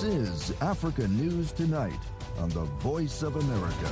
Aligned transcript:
This 0.00 0.50
is 0.50 0.54
Africa 0.60 1.08
News 1.08 1.50
Tonight 1.50 1.98
on 2.38 2.50
the 2.50 2.62
Voice 2.86 3.24
of 3.24 3.34
America. 3.34 3.88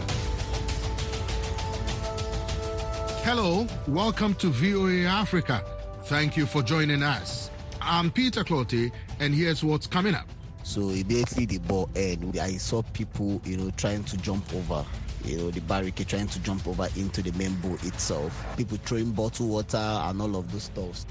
Hello, 3.25 3.66
welcome 3.88 4.32
to 4.37 4.46
VOA 4.46 5.00
Africa. 5.00 5.64
Thank 6.05 6.37
you 6.37 6.46
for 6.46 6.62
joining 6.62 7.02
us. 7.02 7.50
I'm 7.82 8.12
Peter 8.12 8.45
Clottey, 8.45 8.92
and 9.19 9.34
here's 9.34 9.64
what's 9.64 9.88
coming 9.88 10.14
up. 10.14 10.29
So 10.62 10.91
immediately 10.91 11.45
the 11.45 11.59
ball 11.59 11.91
and 11.96 12.38
I 12.38 12.52
saw 12.52 12.82
people, 12.93 13.41
you 13.45 13.57
know, 13.57 13.73
trying 13.77 14.04
to 14.04 14.16
jump 14.18 14.45
over 14.54 14.86
you 15.25 15.38
know, 15.38 15.50
the 15.50 15.61
barricade 15.62 16.07
trying 16.07 16.29
to 16.29 16.38
jump 16.38 16.68
over 16.68 16.86
into 16.95 17.20
the 17.20 17.36
main 17.36 17.57
boat 17.57 17.82
itself. 17.84 18.46
People 18.57 18.79
throwing 18.84 19.11
bottled 19.11 19.50
water 19.50 19.77
and 19.77 20.23
all 20.23 20.36
of 20.36 20.52
those 20.52 20.62
stuff. 20.62 21.04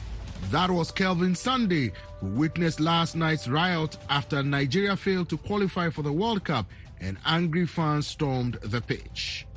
That 0.52 0.70
was 0.70 0.92
Kelvin 0.92 1.36
Sunday, 1.36 1.92
who 2.20 2.28
witnessed 2.28 2.80
last 2.80 3.16
night's 3.16 3.48
riot 3.48 3.98
after 4.10 4.44
Nigeria 4.44 4.96
failed 4.96 5.28
to 5.30 5.38
qualify 5.38 5.90
for 5.90 6.04
the 6.04 6.14
World 6.14 6.44
Cup 6.44 6.68
and 7.02 7.18
angry 7.26 7.66
fans 7.66 8.08
stormed 8.08 8.56
the 8.62 8.80
pitch. 8.80 9.48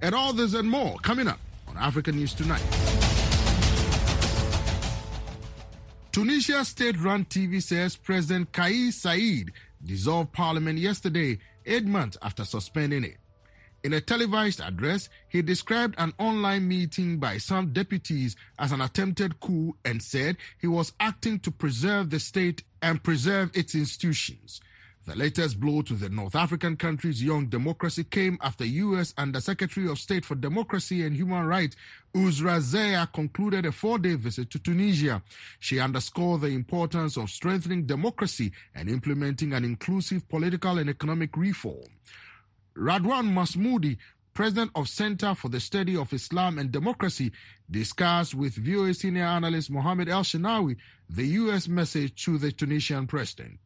And 0.00 0.14
all 0.14 0.32
this 0.32 0.54
and 0.54 0.68
more 0.68 0.96
coming 0.98 1.28
up 1.28 1.38
on 1.68 1.76
African 1.76 2.16
News 2.16 2.34
Tonight. 2.34 2.62
Tunisia 6.12 6.64
state-run 6.64 7.24
TV 7.26 7.62
says 7.62 7.96
President 7.96 8.52
Kais 8.52 9.00
Saied 9.02 9.50
dissolved 9.84 10.32
parliament 10.32 10.78
yesterday, 10.78 11.38
eight 11.66 11.84
months 11.84 12.16
after 12.22 12.44
suspending 12.44 13.04
it. 13.04 13.16
In 13.84 13.92
a 13.92 14.00
televised 14.00 14.60
address, 14.60 15.08
he 15.28 15.42
described 15.42 15.96
an 15.98 16.12
online 16.18 16.68
meeting 16.68 17.18
by 17.18 17.38
some 17.38 17.72
deputies 17.72 18.36
as 18.56 18.70
an 18.70 18.80
attempted 18.80 19.40
coup 19.40 19.76
and 19.84 20.00
said 20.00 20.36
he 20.60 20.68
was 20.68 20.92
acting 21.00 21.40
to 21.40 21.50
preserve 21.50 22.10
the 22.10 22.20
state 22.20 22.62
and 22.80 23.02
preserve 23.02 23.50
its 23.54 23.74
institutions. 23.74 24.60
The 25.04 25.16
latest 25.16 25.58
blow 25.58 25.82
to 25.82 25.94
the 25.94 26.08
North 26.08 26.36
African 26.36 26.76
country's 26.76 27.24
young 27.24 27.46
democracy 27.46 28.04
came 28.04 28.38
after 28.40 28.64
U.S. 28.64 29.12
Undersecretary 29.18 29.88
of 29.88 29.98
State 29.98 30.24
for 30.24 30.36
Democracy 30.36 31.04
and 31.04 31.16
Human 31.16 31.44
Rights 31.44 31.74
Uzra 32.14 32.60
Zeya 32.60 33.12
concluded 33.12 33.66
a 33.66 33.72
four-day 33.72 34.14
visit 34.14 34.48
to 34.50 34.60
Tunisia. 34.60 35.20
She 35.58 35.80
underscored 35.80 36.42
the 36.42 36.54
importance 36.54 37.16
of 37.16 37.30
strengthening 37.30 37.84
democracy 37.84 38.52
and 38.76 38.88
implementing 38.88 39.54
an 39.54 39.64
inclusive 39.64 40.28
political 40.28 40.78
and 40.78 40.88
economic 40.88 41.36
reform. 41.36 41.88
Radwan 42.76 43.32
Masmoudi, 43.32 43.98
president 44.34 44.70
of 44.74 44.88
Center 44.88 45.34
for 45.34 45.48
the 45.48 45.60
Study 45.60 45.96
of 45.96 46.12
Islam 46.12 46.58
and 46.58 46.72
Democracy, 46.72 47.32
discussed 47.70 48.34
with 48.34 48.54
VOA 48.54 48.94
senior 48.94 49.24
analyst 49.24 49.70
Mohamed 49.70 50.08
El 50.08 50.22
Shenawi 50.22 50.76
the 51.08 51.26
U.S. 51.26 51.68
message 51.68 52.24
to 52.24 52.38
the 52.38 52.50
Tunisian 52.50 53.06
president. 53.06 53.58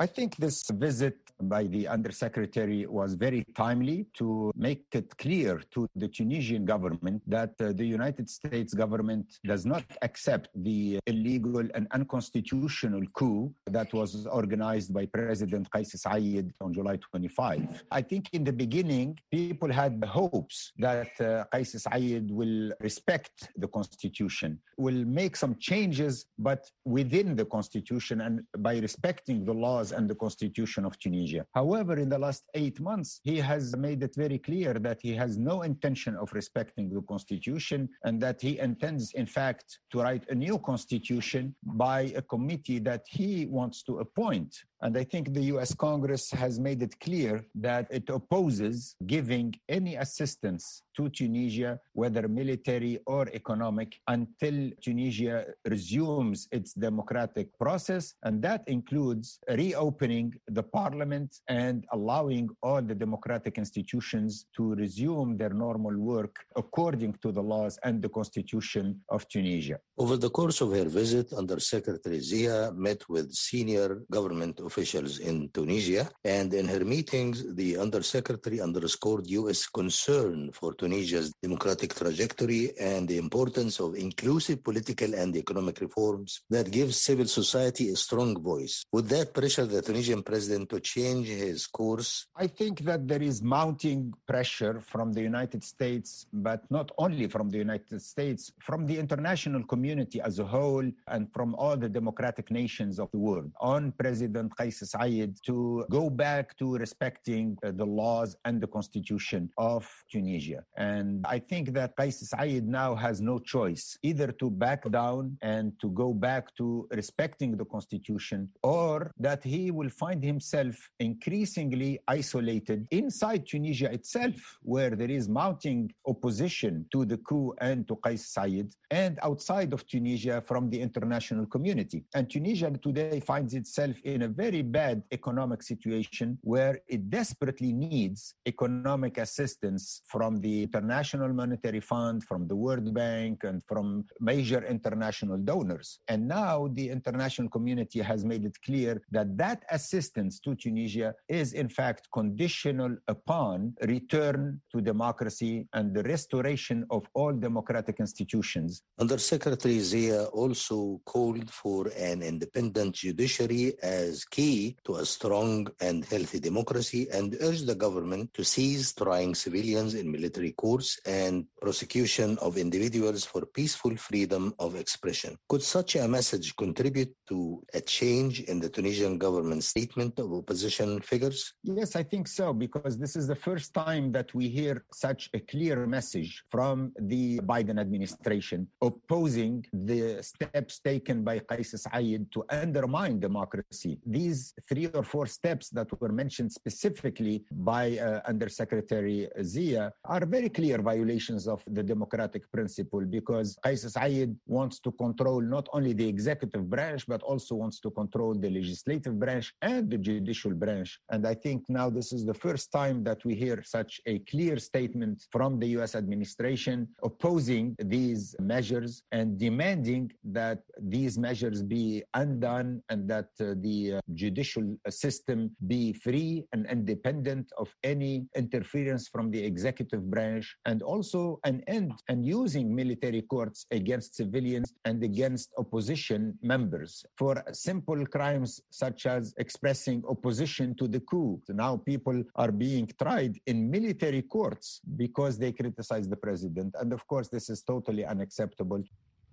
I 0.00 0.06
think 0.06 0.36
this 0.36 0.64
visit 0.70 1.18
by 1.42 1.64
the 1.64 1.86
undersecretary 1.86 2.86
was 2.86 3.12
very 3.14 3.44
timely 3.54 4.06
to 4.14 4.50
make 4.56 4.84
it 4.92 5.14
clear 5.18 5.60
to 5.72 5.86
the 5.94 6.08
Tunisian 6.08 6.64
government 6.64 7.22
that 7.26 7.52
uh, 7.60 7.72
the 7.72 7.84
United 7.84 8.30
States 8.30 8.72
government 8.72 9.26
does 9.44 9.66
not 9.66 9.84
accept 10.00 10.48
the 10.54 10.98
illegal 11.06 11.60
and 11.74 11.86
unconstitutional 11.90 13.02
coup 13.12 13.52
that 13.66 13.92
was 13.92 14.26
organized 14.26 14.94
by 14.94 15.04
President 15.04 15.70
Kais 15.70 15.92
Saied 15.94 16.50
on 16.62 16.72
July 16.72 16.96
25. 17.10 17.84
I 17.90 18.00
think 18.00 18.30
in 18.32 18.42
the 18.42 18.54
beginning, 18.54 19.18
people 19.30 19.70
had 19.70 20.02
hopes 20.04 20.72
that 20.78 21.10
uh, 21.20 21.44
Kais 21.52 21.74
Saied 21.74 22.30
will 22.30 22.72
respect 22.80 23.50
the 23.56 23.68
constitution, 23.68 24.58
will 24.78 25.04
make 25.04 25.36
some 25.36 25.56
changes, 25.56 26.26
but 26.38 26.70
within 26.86 27.36
the 27.36 27.44
constitution 27.44 28.22
and 28.22 28.40
by 28.58 28.78
respecting 28.78 29.44
the 29.44 29.52
laws 29.52 29.89
and 29.92 30.08
the 30.08 30.14
constitution 30.14 30.84
of 30.84 30.98
Tunisia. 30.98 31.46
However, 31.54 31.98
in 31.98 32.08
the 32.08 32.18
last 32.18 32.44
eight 32.54 32.80
months, 32.80 33.20
he 33.22 33.38
has 33.38 33.76
made 33.76 34.02
it 34.02 34.14
very 34.16 34.38
clear 34.38 34.74
that 34.74 34.98
he 35.00 35.14
has 35.14 35.38
no 35.38 35.62
intention 35.62 36.16
of 36.16 36.32
respecting 36.32 36.88
the 36.88 37.02
constitution 37.02 37.88
and 38.04 38.20
that 38.20 38.40
he 38.40 38.58
intends, 38.58 39.12
in 39.14 39.26
fact, 39.26 39.78
to 39.90 40.00
write 40.00 40.28
a 40.30 40.34
new 40.34 40.58
constitution 40.58 41.54
by 41.62 42.12
a 42.16 42.22
committee 42.22 42.78
that 42.78 43.04
he 43.08 43.46
wants 43.46 43.82
to 43.82 43.98
appoint. 43.98 44.54
And 44.82 44.96
I 44.96 45.04
think 45.04 45.34
the 45.34 45.42
US 45.54 45.74
Congress 45.74 46.30
has 46.30 46.58
made 46.58 46.82
it 46.82 46.98
clear 47.00 47.44
that 47.56 47.86
it 47.90 48.08
opposes 48.08 48.96
giving 49.06 49.54
any 49.68 49.96
assistance 49.96 50.82
to 50.96 51.08
Tunisia, 51.10 51.78
whether 51.92 52.26
military 52.28 52.98
or 53.06 53.28
economic, 53.32 53.96
until 54.08 54.70
Tunisia 54.82 55.46
resumes 55.68 56.48
its 56.50 56.72
democratic 56.72 57.56
process. 57.58 58.14
And 58.22 58.42
that 58.42 58.62
includes 58.66 59.38
reopening 59.70 60.26
the 60.58 60.62
parliament 60.62 61.30
and 61.48 61.76
allowing 61.96 62.46
all 62.66 62.82
the 62.90 62.94
democratic 62.94 63.54
institutions 63.64 64.32
to 64.56 64.74
resume 64.74 65.36
their 65.40 65.54
normal 65.66 65.96
work 66.14 66.34
according 66.56 67.12
to 67.22 67.28
the 67.36 67.44
laws 67.52 67.78
and 67.86 68.02
the 68.04 68.08
constitution 68.18 68.84
of 69.14 69.20
Tunisia. 69.28 69.78
Over 70.02 70.16
the 70.16 70.30
course 70.30 70.58
of 70.64 70.72
her 70.78 70.88
visit, 71.02 71.26
Undersecretary 71.42 72.20
Zeya 72.30 72.58
met 72.86 73.00
with 73.08 73.26
senior 73.32 73.88
government 74.16 74.60
officials 74.68 75.12
in 75.18 75.36
Tunisia. 75.56 76.04
And 76.24 76.48
in 76.60 76.66
her 76.74 76.84
meetings, 76.84 77.36
the 77.60 77.70
Undersecretary 77.76 78.60
underscored 78.60 79.24
U.S. 79.40 79.60
concern 79.80 80.50
for 80.58 80.70
Tunisia's 80.74 81.32
democratic 81.42 81.90
trajectory 81.94 82.62
and 82.80 83.06
the 83.06 83.18
importance 83.18 83.74
of 83.84 83.94
inclusive 83.94 84.58
political 84.64 85.14
and 85.14 85.36
economic 85.36 85.80
reforms 85.80 86.30
that 86.48 86.70
give 86.70 86.94
civil 86.94 87.26
society 87.26 87.84
a 87.90 87.96
strong 87.96 88.30
voice. 88.42 88.84
Would 88.92 89.08
that 89.10 89.34
pressure 89.34 89.59
the 89.66 89.82
Tunisian 89.82 90.22
president 90.22 90.68
to 90.70 90.80
change 90.80 91.26
his 91.28 91.66
course? 91.66 92.26
I 92.36 92.46
think 92.46 92.80
that 92.80 93.06
there 93.06 93.22
is 93.22 93.42
mounting 93.42 94.12
pressure 94.26 94.80
from 94.80 95.12
the 95.12 95.20
United 95.20 95.62
States, 95.64 96.26
but 96.32 96.62
not 96.70 96.90
only 96.98 97.26
from 97.28 97.50
the 97.50 97.58
United 97.58 98.00
States, 98.02 98.52
from 98.60 98.86
the 98.86 98.98
international 98.98 99.64
community 99.64 100.20
as 100.20 100.38
a 100.38 100.44
whole 100.44 100.88
and 101.08 101.32
from 101.32 101.54
all 101.56 101.76
the 101.76 101.88
democratic 101.88 102.50
nations 102.50 102.98
of 102.98 103.10
the 103.12 103.18
world 103.18 103.50
on 103.60 103.92
President 103.92 104.54
Kais 104.56 104.82
Saied 104.82 105.40
to 105.46 105.84
go 105.90 106.10
back 106.10 106.56
to 106.58 106.76
respecting 106.76 107.56
the 107.62 107.84
laws 107.84 108.36
and 108.44 108.60
the 108.60 108.66
constitution 108.66 109.50
of 109.58 109.88
Tunisia. 110.10 110.64
And 110.76 111.24
I 111.26 111.38
think 111.38 111.72
that 111.74 111.96
Kais 111.96 112.22
Saied 112.32 112.66
now 112.66 112.94
has 112.94 113.20
no 113.20 113.38
choice 113.38 113.98
either 114.02 114.32
to 114.32 114.50
back 114.50 114.88
down 114.90 115.38
and 115.42 115.72
to 115.80 115.90
go 115.90 116.12
back 116.12 116.54
to 116.56 116.88
respecting 116.92 117.56
the 117.56 117.64
constitution 117.64 118.48
or 118.62 119.10
that 119.18 119.42
he 119.50 119.70
will 119.78 119.92
find 120.04 120.22
himself 120.22 120.74
increasingly 121.00 121.92
isolated 122.06 122.86
inside 123.02 123.42
Tunisia 123.46 123.88
itself, 123.98 124.38
where 124.62 124.92
there 125.00 125.10
is 125.18 125.28
mounting 125.28 125.80
opposition 126.06 126.86
to 126.92 127.04
the 127.10 127.18
coup 127.28 127.52
and 127.68 127.78
to 127.88 127.94
Kais 128.04 128.24
Saied, 128.34 128.70
and 128.90 129.18
outside 129.22 129.72
of 129.72 129.86
Tunisia 129.86 130.36
from 130.50 130.70
the 130.70 130.80
international 130.80 131.46
community. 131.46 132.04
And 132.14 132.30
Tunisia 132.30 132.70
today 132.88 133.18
finds 133.20 133.54
itself 133.54 133.96
in 134.04 134.22
a 134.22 134.28
very 134.28 134.62
bad 134.62 135.02
economic 135.18 135.60
situation 135.62 136.38
where 136.42 136.74
it 136.94 137.02
desperately 137.10 137.72
needs 137.72 138.34
economic 138.46 139.18
assistance 139.18 140.02
from 140.12 140.40
the 140.40 140.54
International 140.62 141.32
Monetary 141.32 141.80
Fund, 141.80 142.16
from 142.30 142.46
the 142.46 142.58
World 142.64 142.88
Bank, 142.94 143.44
and 143.44 143.62
from 143.70 144.04
major 144.20 144.62
international 144.64 145.38
donors. 145.38 145.98
And 146.08 146.28
now 146.28 146.68
the 146.78 146.88
international 146.96 147.48
community 147.48 148.00
has 148.00 148.24
made 148.24 148.44
it 148.44 148.56
clear 148.64 149.02
that 149.10 149.36
that 149.40 149.64
assistance 149.70 150.38
to 150.38 150.54
Tunisia 150.54 151.14
is 151.26 151.54
in 151.54 151.68
fact 151.70 152.02
conditional 152.12 152.92
upon 153.08 153.72
return 153.94 154.60
to 154.70 154.82
democracy 154.92 155.66
and 155.72 155.94
the 155.94 156.02
restoration 156.02 156.78
of 156.90 157.02
all 157.14 157.32
democratic 157.32 158.00
institutions. 158.00 158.82
Undersecretary 158.98 159.78
Zeya 159.78 160.28
also 160.34 161.00
called 161.06 161.48
for 161.50 161.88
an 161.96 162.22
independent 162.22 162.94
judiciary 162.94 163.72
as 163.82 164.26
key 164.26 164.76
to 164.84 164.96
a 164.96 165.06
strong 165.06 165.68
and 165.80 166.04
healthy 166.04 166.38
democracy 166.38 167.08
and 167.10 167.34
urged 167.40 167.66
the 167.66 167.74
government 167.86 168.34
to 168.34 168.44
cease 168.44 168.92
trying 168.92 169.34
civilians 169.34 169.94
in 169.94 170.12
military 170.12 170.52
courts 170.52 171.00
and 171.06 171.46
prosecution 171.62 172.36
of 172.42 172.58
individuals 172.58 173.24
for 173.24 173.46
peaceful 173.46 173.96
freedom 173.96 174.52
of 174.58 174.74
expression. 174.74 175.34
Could 175.48 175.62
such 175.62 175.96
a 175.96 176.06
message 176.06 176.54
contribute 176.56 177.14
to 177.30 177.62
a 177.72 177.80
change 177.80 178.40
in 178.40 178.60
the 178.60 178.68
Tunisian 178.68 179.16
government 179.16 179.29
statement 179.60 180.18
of 180.18 180.32
opposition 180.32 181.00
figures? 181.00 181.54
Yes, 181.62 181.96
I 181.96 182.02
think 182.02 182.26
so, 182.28 182.52
because 182.52 182.98
this 182.98 183.14
is 183.16 183.26
the 183.26 183.40
first 183.48 183.74
time 183.74 184.12
that 184.12 184.34
we 184.34 184.48
hear 184.48 184.84
such 184.92 185.30
a 185.34 185.40
clear 185.40 185.86
message 185.86 186.32
from 186.50 186.92
the 186.98 187.40
Biden 187.40 187.78
administration 187.80 188.66
opposing 188.82 189.64
the 189.72 190.22
steps 190.22 190.80
taken 190.80 191.22
by 191.22 191.38
Kais 191.38 191.74
Saied 191.84 192.30
to 192.32 192.44
undermine 192.48 193.20
democracy. 193.20 193.98
These 194.06 194.54
three 194.68 194.86
or 194.86 195.04
four 195.04 195.26
steps 195.26 195.68
that 195.70 195.88
were 196.00 196.12
mentioned 196.22 196.52
specifically 196.52 197.44
by 197.50 197.98
uh, 197.98 198.20
Undersecretary 198.26 199.28
Zeya 199.40 199.90
are 200.04 200.24
very 200.26 200.48
clear 200.48 200.78
violations 200.92 201.46
of 201.46 201.62
the 201.66 201.82
democratic 201.82 202.50
principle 202.52 203.04
because 203.18 203.56
Kais 203.64 203.84
Saied 203.84 204.34
wants 204.46 204.80
to 204.80 204.90
control 204.92 205.40
not 205.40 205.68
only 205.72 205.92
the 205.92 206.08
executive 206.08 206.68
branch, 206.68 207.06
but 207.06 207.22
also 207.22 207.54
wants 207.54 207.80
to 207.80 207.90
control 207.90 208.34
the 208.34 208.50
legislative 208.50 209.18
branch 209.22 209.46
and 209.62 209.90
the 209.90 209.98
judicial 209.98 210.54
branch. 210.62 210.90
And 211.10 211.26
I 211.26 211.34
think 211.34 211.64
now 211.68 211.88
this 211.90 212.12
is 212.12 212.24
the 212.24 212.38
first 212.46 212.72
time 212.72 213.04
that 213.04 213.24
we 213.24 213.34
hear 213.34 213.62
such 213.62 214.00
a 214.06 214.18
clear 214.30 214.56
statement 214.58 215.16
from 215.30 215.58
the 215.60 215.68
US 215.78 215.94
administration 215.94 216.88
opposing 217.02 217.76
these 217.78 218.34
measures 218.40 219.02
and 219.12 219.38
demanding 219.38 220.10
that 220.24 220.60
these 220.80 221.18
measures 221.18 221.62
be 221.62 222.02
undone 222.14 222.82
and 222.88 223.08
that 223.08 223.30
uh, 223.40 223.54
the 223.66 223.94
uh, 223.94 224.00
judicial 224.14 224.66
system 224.88 225.38
be 225.66 225.92
free 225.92 226.44
and 226.52 226.66
independent 226.66 227.46
of 227.58 227.68
any 227.84 228.26
interference 228.34 229.08
from 229.08 229.30
the 229.30 229.42
executive 229.52 230.10
branch 230.10 230.56
and 230.64 230.82
also 230.82 231.38
an 231.44 231.62
end 231.66 231.92
and 232.08 232.24
using 232.24 232.74
military 232.74 233.22
courts 233.22 233.66
against 233.70 234.14
civilians 234.14 234.72
and 234.84 235.02
against 235.02 235.52
opposition 235.58 236.38
members 236.42 237.04
for 237.18 237.42
simple 237.52 238.06
crimes 238.06 238.60
such 238.70 239.06
as 239.16 239.34
expressing 239.44 240.02
opposition 240.08 240.74
to 240.76 240.86
the 240.94 241.00
coup. 241.00 241.40
Now 241.48 241.76
people 241.76 242.22
are 242.36 242.52
being 242.52 242.86
tried 243.02 243.34
in 243.46 243.70
military 243.70 244.22
courts 244.22 244.80
because 244.96 245.38
they 245.38 245.52
criticize 245.52 246.08
the 246.08 246.16
president. 246.16 246.74
And 246.80 246.92
of 246.92 247.06
course, 247.06 247.28
this 247.28 247.50
is 247.50 247.62
totally 247.62 248.04
unacceptable. 248.04 248.82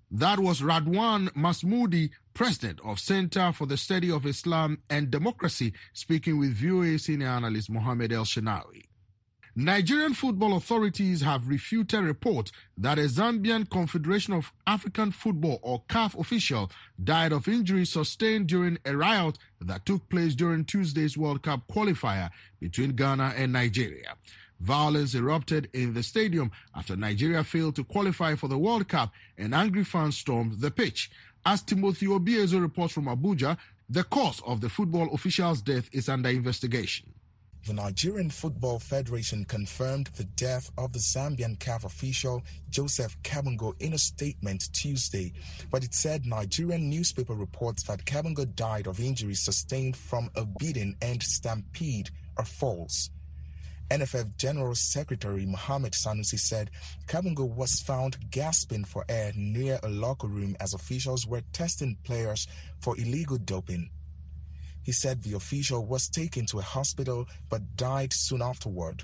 That 0.09 0.39
was 0.39 0.61
Radwan 0.61 1.29
Masmoudi, 1.33 2.11
president 2.33 2.79
of 2.83 2.99
Center 2.99 3.51
for 3.51 3.65
the 3.65 3.75
Study 3.75 4.09
of 4.09 4.25
Islam 4.25 4.79
and 4.89 5.11
Democracy, 5.11 5.73
speaking 5.93 6.39
with 6.39 6.53
VOA 6.53 6.97
senior 6.97 7.27
analyst 7.27 7.69
Mohammed 7.69 8.13
El 8.13 8.23
Shenawi. 8.23 8.83
Nigerian 9.59 10.13
football 10.13 10.55
authorities 10.55 11.21
have 11.21 11.47
refuted 11.49 12.03
reports 12.03 12.51
that 12.77 12.99
a 12.99 13.05
Zambian 13.09 13.67
Confederation 13.67 14.35
of 14.35 14.53
African 14.67 15.09
Football 15.09 15.57
or 15.63 15.81
CAF 15.89 16.13
official 16.19 16.69
died 17.03 17.31
of 17.31 17.47
injuries 17.47 17.89
sustained 17.89 18.45
during 18.45 18.77
a 18.85 18.95
riot 18.95 19.39
that 19.59 19.83
took 19.83 20.07
place 20.09 20.35
during 20.35 20.63
Tuesday's 20.63 21.17
World 21.17 21.41
Cup 21.41 21.67
qualifier 21.67 22.29
between 22.59 22.91
Ghana 22.91 23.33
and 23.35 23.51
Nigeria. 23.51 24.13
Violence 24.59 25.15
erupted 25.15 25.71
in 25.73 25.95
the 25.95 26.03
stadium 26.03 26.51
after 26.75 26.95
Nigeria 26.95 27.43
failed 27.43 27.77
to 27.77 27.83
qualify 27.83 28.35
for 28.35 28.47
the 28.47 28.59
World 28.59 28.87
Cup 28.87 29.11
and 29.39 29.55
angry 29.55 29.83
fans 29.83 30.17
stormed 30.17 30.61
the 30.61 30.69
pitch. 30.69 31.09
As 31.43 31.63
Timothy 31.63 32.05
Obiezu 32.05 32.61
reports 32.61 32.93
from 32.93 33.05
Abuja, 33.05 33.57
the 33.89 34.03
cause 34.03 34.39
of 34.45 34.61
the 34.61 34.69
football 34.69 35.11
official's 35.15 35.63
death 35.63 35.89
is 35.91 36.09
under 36.09 36.29
investigation. 36.29 37.11
The 37.67 37.73
Nigerian 37.73 38.29
Football 38.29 38.79
Federation 38.79 39.43
confirmed 39.43 40.07
the 40.15 40.23
death 40.23 40.71
of 40.77 40.93
the 40.93 40.99
Zambian 40.99 41.59
CAF 41.59 41.83
official 41.83 42.41
Joseph 42.69 43.21
Kabungo 43.23 43.73
in 43.81 43.91
a 43.91 43.97
statement 43.97 44.71
Tuesday, 44.71 45.33
but 45.69 45.83
it 45.83 45.93
said 45.93 46.25
Nigerian 46.25 46.89
newspaper 46.89 47.33
reports 47.33 47.83
that 47.83 48.05
Kabungo 48.05 48.45
died 48.55 48.87
of 48.87 49.01
injuries 49.01 49.41
sustained 49.41 49.97
from 49.97 50.29
a 50.37 50.45
beating 50.45 50.95
and 51.01 51.21
stampede 51.21 52.09
are 52.37 52.45
false. 52.45 53.09
NFF 53.91 54.37
General 54.37 54.73
Secretary 54.73 55.45
Mohamed 55.45 55.91
Sanusi 55.91 56.39
said 56.39 56.71
Kabungo 57.05 57.45
was 57.53 57.81
found 57.81 58.31
gasping 58.31 58.85
for 58.85 59.03
air 59.09 59.33
near 59.35 59.77
a 59.83 59.89
locker 59.89 60.27
room 60.27 60.55
as 60.61 60.73
officials 60.73 61.27
were 61.27 61.41
testing 61.51 61.97
players 62.05 62.47
for 62.79 62.97
illegal 62.97 63.37
doping. 63.37 63.89
He 64.87 64.93
said 64.93 65.21
the 65.21 65.33
official 65.33 65.85
was 65.85 66.07
taken 66.07 66.45
to 66.45 66.59
a 66.59 66.61
hospital 66.61 67.27
but 67.49 67.75
died 67.75 68.13
soon 68.13 68.41
afterward. 68.41 69.03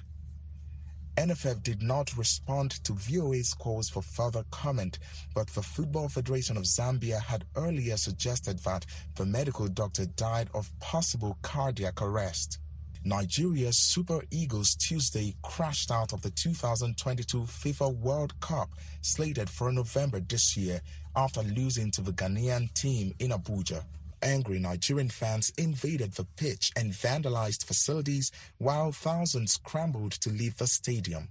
NFF 1.18 1.62
did 1.62 1.82
not 1.82 2.16
respond 2.18 2.72
to 2.86 2.94
VOA's 2.94 3.54
calls 3.54 3.90
for 3.90 4.02
further 4.02 4.46
comment, 4.50 5.00
but 5.36 5.48
the 5.48 5.62
Football 5.62 6.08
Federation 6.08 6.56
of 6.56 6.64
Zambia 6.64 7.20
had 7.22 7.44
earlier 7.58 7.98
suggested 7.98 8.60
that 8.60 8.86
the 9.16 9.26
medical 9.26 9.68
doctor 9.68 10.06
died 10.06 10.50
of 10.54 10.72
possible 10.80 11.38
cardiac 11.42 12.02
arrest. 12.02 12.60
Nigeria's 13.04 13.78
Super 13.78 14.22
Eagles 14.32 14.76
Tuesday 14.76 15.36
crashed 15.42 15.92
out 15.92 16.14
of 16.14 16.22
the 16.22 16.32
2022 16.32 17.40
FIFA 17.40 17.94
World 17.98 18.40
Cup 18.40 18.70
slated 19.02 19.50
for 19.50 19.70
November 19.74 20.22
this 20.22 20.56
year 20.56 20.80
after 21.14 21.44
losing 21.44 21.92
to 21.92 22.02
the 22.02 22.14
Ghanaian 22.14 22.74
team 22.74 23.14
in 23.20 23.32
Abuja. 23.32 23.84
Angry 24.24 24.58
Nigerian 24.58 25.10
fans 25.10 25.52
invaded 25.58 26.14
the 26.14 26.26
pitch 26.38 26.72
and 26.76 26.94
vandalized 26.94 27.66
facilities 27.66 28.32
while 28.58 28.92
thousands 28.92 29.54
scrambled 29.54 30.14
to 30.14 30.30
leave 30.30 30.58
the 30.58 30.68
stadium. 30.68 31.30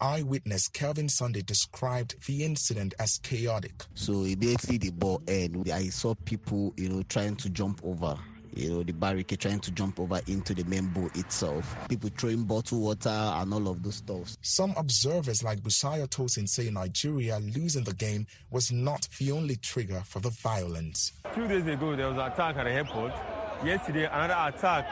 Eyewitness 0.00 0.68
Kelvin 0.68 1.08
Sunday 1.08 1.42
described 1.42 2.16
the 2.26 2.44
incident 2.44 2.94
as 2.98 3.18
chaotic. 3.18 3.84
So 3.94 4.24
immediately 4.24 4.76
the 4.76 4.90
ball 4.90 5.22
and 5.26 5.70
I 5.70 5.88
saw 5.88 6.14
people, 6.26 6.74
you 6.76 6.90
know, 6.90 7.02
trying 7.04 7.36
to 7.36 7.48
jump 7.48 7.80
over 7.82 8.18
you 8.56 8.70
know, 8.70 8.82
the 8.82 8.92
barricade 8.92 9.40
trying 9.40 9.60
to 9.60 9.70
jump 9.72 9.98
over 10.00 10.20
into 10.26 10.54
the 10.54 10.64
main 10.64 10.86
boat 10.88 11.16
itself. 11.16 11.76
People 11.88 12.10
throwing 12.16 12.44
bottled 12.44 12.80
water 12.82 13.08
and 13.08 13.52
all 13.52 13.68
of 13.68 13.82
those 13.82 13.96
stuff. 13.96 14.36
Some 14.42 14.74
observers 14.76 15.42
like 15.42 15.60
Busayo 15.60 16.06
Tosin 16.08 16.48
say 16.48 16.70
Nigeria 16.70 17.38
losing 17.38 17.84
the 17.84 17.94
game 17.94 18.26
was 18.50 18.70
not 18.72 19.08
the 19.18 19.32
only 19.32 19.56
trigger 19.56 20.02
for 20.04 20.20
the 20.20 20.30
violence. 20.30 21.12
Two 21.34 21.48
days 21.48 21.66
ago, 21.66 21.96
there 21.96 22.08
was 22.08 22.16
an 22.16 22.32
attack 22.32 22.56
at 22.56 22.64
the 22.64 22.70
airport. 22.70 23.12
Yesterday, 23.64 24.04
another 24.04 24.56
attack. 24.56 24.88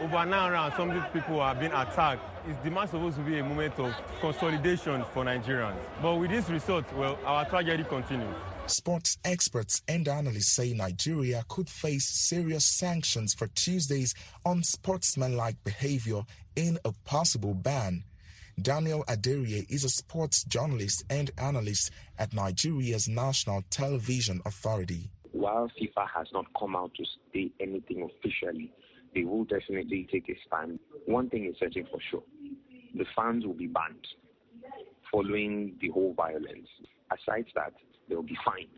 Over 0.00 0.26
nine 0.26 0.52
rounds, 0.52 0.74
some 0.76 0.90
people 1.12 1.40
have 1.40 1.60
been 1.60 1.72
attacked. 1.72 2.20
It's 2.48 2.58
demand 2.64 2.90
supposed 2.90 3.16
to 3.16 3.22
be 3.22 3.38
a 3.38 3.44
moment 3.44 3.78
of 3.78 3.94
consolidation 4.20 5.04
for 5.14 5.24
Nigerians. 5.24 5.76
But 6.02 6.16
with 6.16 6.30
this 6.30 6.48
result, 6.50 6.84
well, 6.94 7.18
our 7.24 7.44
tragedy 7.48 7.84
continues. 7.84 8.34
Sports 8.66 9.18
experts 9.26 9.82
and 9.88 10.08
analysts 10.08 10.52
say 10.52 10.72
Nigeria 10.72 11.44
could 11.48 11.68
face 11.68 12.06
serious 12.08 12.64
sanctions 12.64 13.34
for 13.34 13.46
Tuesday's 13.48 14.14
unsportsmanlike 14.46 15.62
behavior 15.64 16.22
in 16.56 16.78
a 16.86 16.92
possible 17.04 17.52
ban. 17.52 18.04
Daniel 18.60 19.04
Aderie 19.06 19.66
is 19.68 19.84
a 19.84 19.88
sports 19.90 20.44
journalist 20.44 21.04
and 21.10 21.30
analyst 21.36 21.90
at 22.18 22.32
Nigeria's 22.32 23.06
National 23.06 23.62
Television 23.68 24.40
Authority. 24.46 25.10
While 25.32 25.68
FIFA 25.78 26.06
has 26.16 26.28
not 26.32 26.46
come 26.58 26.74
out 26.74 26.92
to 26.94 27.04
say 27.34 27.50
anything 27.60 28.08
officially, 28.08 28.72
they 29.14 29.24
will 29.24 29.44
definitely 29.44 30.08
take 30.10 30.28
a 30.30 30.38
stand. 30.46 30.78
One 31.04 31.28
thing 31.28 31.44
is 31.44 31.56
certain 31.60 31.86
for 31.90 31.98
sure 32.10 32.22
the 32.94 33.04
fans 33.16 33.44
will 33.44 33.54
be 33.54 33.66
banned 33.66 34.06
following 35.12 35.76
the 35.80 35.88
whole 35.90 36.14
violence. 36.14 36.68
Aside 37.12 37.46
that, 37.54 37.72
there 38.08 38.16
will 38.16 38.24
be 38.24 38.38
fines. 38.44 38.68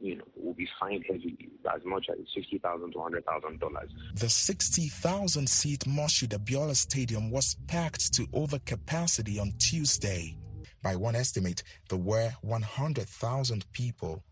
You 0.00 0.16
know, 0.16 0.24
will 0.36 0.52
be 0.52 0.68
fined 0.78 1.04
heavily, 1.08 1.48
as 1.74 1.80
much 1.86 2.06
as 2.10 2.18
fifty 2.34 2.58
thousand 2.58 2.92
to 2.92 3.00
hundred 3.00 3.24
thousand 3.24 3.60
dollars. 3.60 3.90
The 4.14 4.28
sixty 4.28 4.88
thousand 4.88 5.48
seat 5.48 5.80
Moshood 5.86 6.36
Abiola 6.38 6.76
Stadium 6.76 7.30
was 7.30 7.56
packed 7.66 8.12
to 8.14 8.26
over 8.34 8.58
capacity 8.58 9.38
on 9.38 9.52
Tuesday. 9.58 10.36
By 10.82 10.96
one 10.96 11.16
estimate, 11.16 11.62
there 11.88 11.98
were 11.98 12.30
one 12.42 12.62
hundred 12.62 13.08
thousand 13.08 13.64
people. 13.72 14.22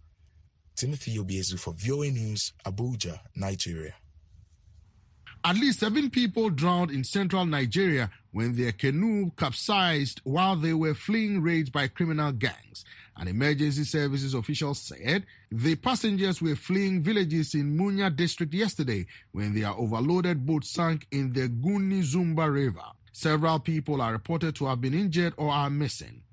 Timothy 0.76 1.16
Obiezu 1.16 1.58
for 1.58 1.72
VOA 1.72 2.10
News, 2.10 2.52
Abuja, 2.66 3.20
Nigeria. 3.34 3.94
At 5.46 5.56
least 5.56 5.80
seven 5.80 6.10
people 6.10 6.48
drowned 6.48 6.90
in 6.90 7.04
central 7.04 7.44
Nigeria 7.44 8.10
when 8.32 8.56
their 8.56 8.72
canoe 8.72 9.30
capsized 9.36 10.20
while 10.24 10.56
they 10.56 10.72
were 10.72 10.94
fleeing 10.94 11.42
raids 11.42 11.68
by 11.70 11.86
criminal 11.88 12.32
gangs. 12.32 12.84
An 13.16 13.28
emergency 13.28 13.84
services 13.84 14.34
official 14.34 14.74
said 14.74 15.24
the 15.50 15.76
passengers 15.76 16.42
were 16.42 16.56
fleeing 16.56 17.00
villages 17.00 17.54
in 17.54 17.76
Munya 17.76 18.14
district 18.14 18.52
yesterday 18.52 19.06
when 19.30 19.54
their 19.54 19.70
overloaded 19.70 20.44
boat 20.44 20.64
sank 20.64 21.06
in 21.12 21.32
the 21.32 21.48
Guni 21.48 22.02
Zumba 22.02 22.52
River. 22.52 22.82
Several 23.12 23.60
people 23.60 24.02
are 24.02 24.10
reported 24.12 24.56
to 24.56 24.66
have 24.66 24.80
been 24.80 24.94
injured 24.94 25.34
or 25.36 25.50
are 25.50 25.70
missing. 25.70 26.23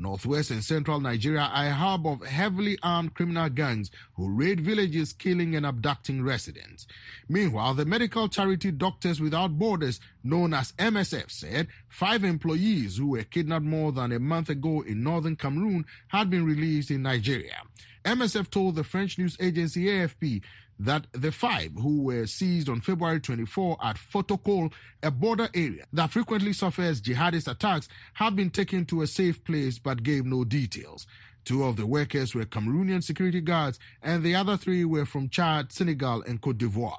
Northwest 0.00 0.50
and 0.50 0.64
central 0.64 0.98
Nigeria 1.00 1.42
are 1.42 1.66
a 1.66 1.72
hub 1.72 2.06
of 2.06 2.24
heavily 2.24 2.78
armed 2.82 3.14
criminal 3.14 3.48
gangs 3.48 3.90
who 4.14 4.28
raid 4.30 4.60
villages, 4.60 5.12
killing 5.12 5.54
and 5.54 5.66
abducting 5.66 6.22
residents. 6.24 6.86
Meanwhile, 7.28 7.74
the 7.74 7.84
medical 7.84 8.28
charity 8.28 8.70
Doctors 8.70 9.20
Without 9.20 9.58
Borders, 9.58 10.00
known 10.24 10.54
as 10.54 10.72
MSF, 10.72 11.30
said 11.30 11.68
five 11.88 12.24
employees 12.24 12.96
who 12.96 13.08
were 13.08 13.24
kidnapped 13.24 13.64
more 13.64 13.92
than 13.92 14.12
a 14.12 14.18
month 14.18 14.48
ago 14.48 14.80
in 14.82 15.02
northern 15.02 15.36
Cameroon 15.36 15.84
had 16.08 16.30
been 16.30 16.46
released 16.46 16.90
in 16.90 17.02
Nigeria. 17.02 17.62
MSF 18.04 18.50
told 18.50 18.76
the 18.76 18.84
French 18.84 19.18
news 19.18 19.36
agency 19.40 19.84
AFP 19.84 20.42
that 20.80 21.06
the 21.12 21.30
five 21.30 21.72
who 21.74 22.02
were 22.02 22.26
seized 22.26 22.68
on 22.68 22.80
February 22.80 23.20
24 23.20 23.76
at 23.82 23.96
Fotokol, 23.96 24.72
a 25.02 25.10
border 25.10 25.48
area 25.54 25.84
that 25.92 26.10
frequently 26.10 26.54
suffers 26.54 27.02
jihadist 27.02 27.50
attacks, 27.50 27.86
have 28.14 28.34
been 28.34 28.50
taken 28.50 28.86
to 28.86 29.02
a 29.02 29.06
safe 29.06 29.44
place 29.44 29.78
but 29.78 30.02
gave 30.02 30.24
no 30.24 30.42
details. 30.42 31.06
Two 31.44 31.64
of 31.64 31.76
the 31.76 31.86
workers 31.86 32.34
were 32.34 32.44
Cameroonian 32.44 33.04
security 33.04 33.40
guards, 33.40 33.78
and 34.02 34.22
the 34.22 34.34
other 34.34 34.56
three 34.56 34.84
were 34.84 35.06
from 35.06 35.28
Chad, 35.28 35.70
Senegal, 35.70 36.22
and 36.22 36.40
Cote 36.40 36.58
d'Ivoire. 36.58 36.96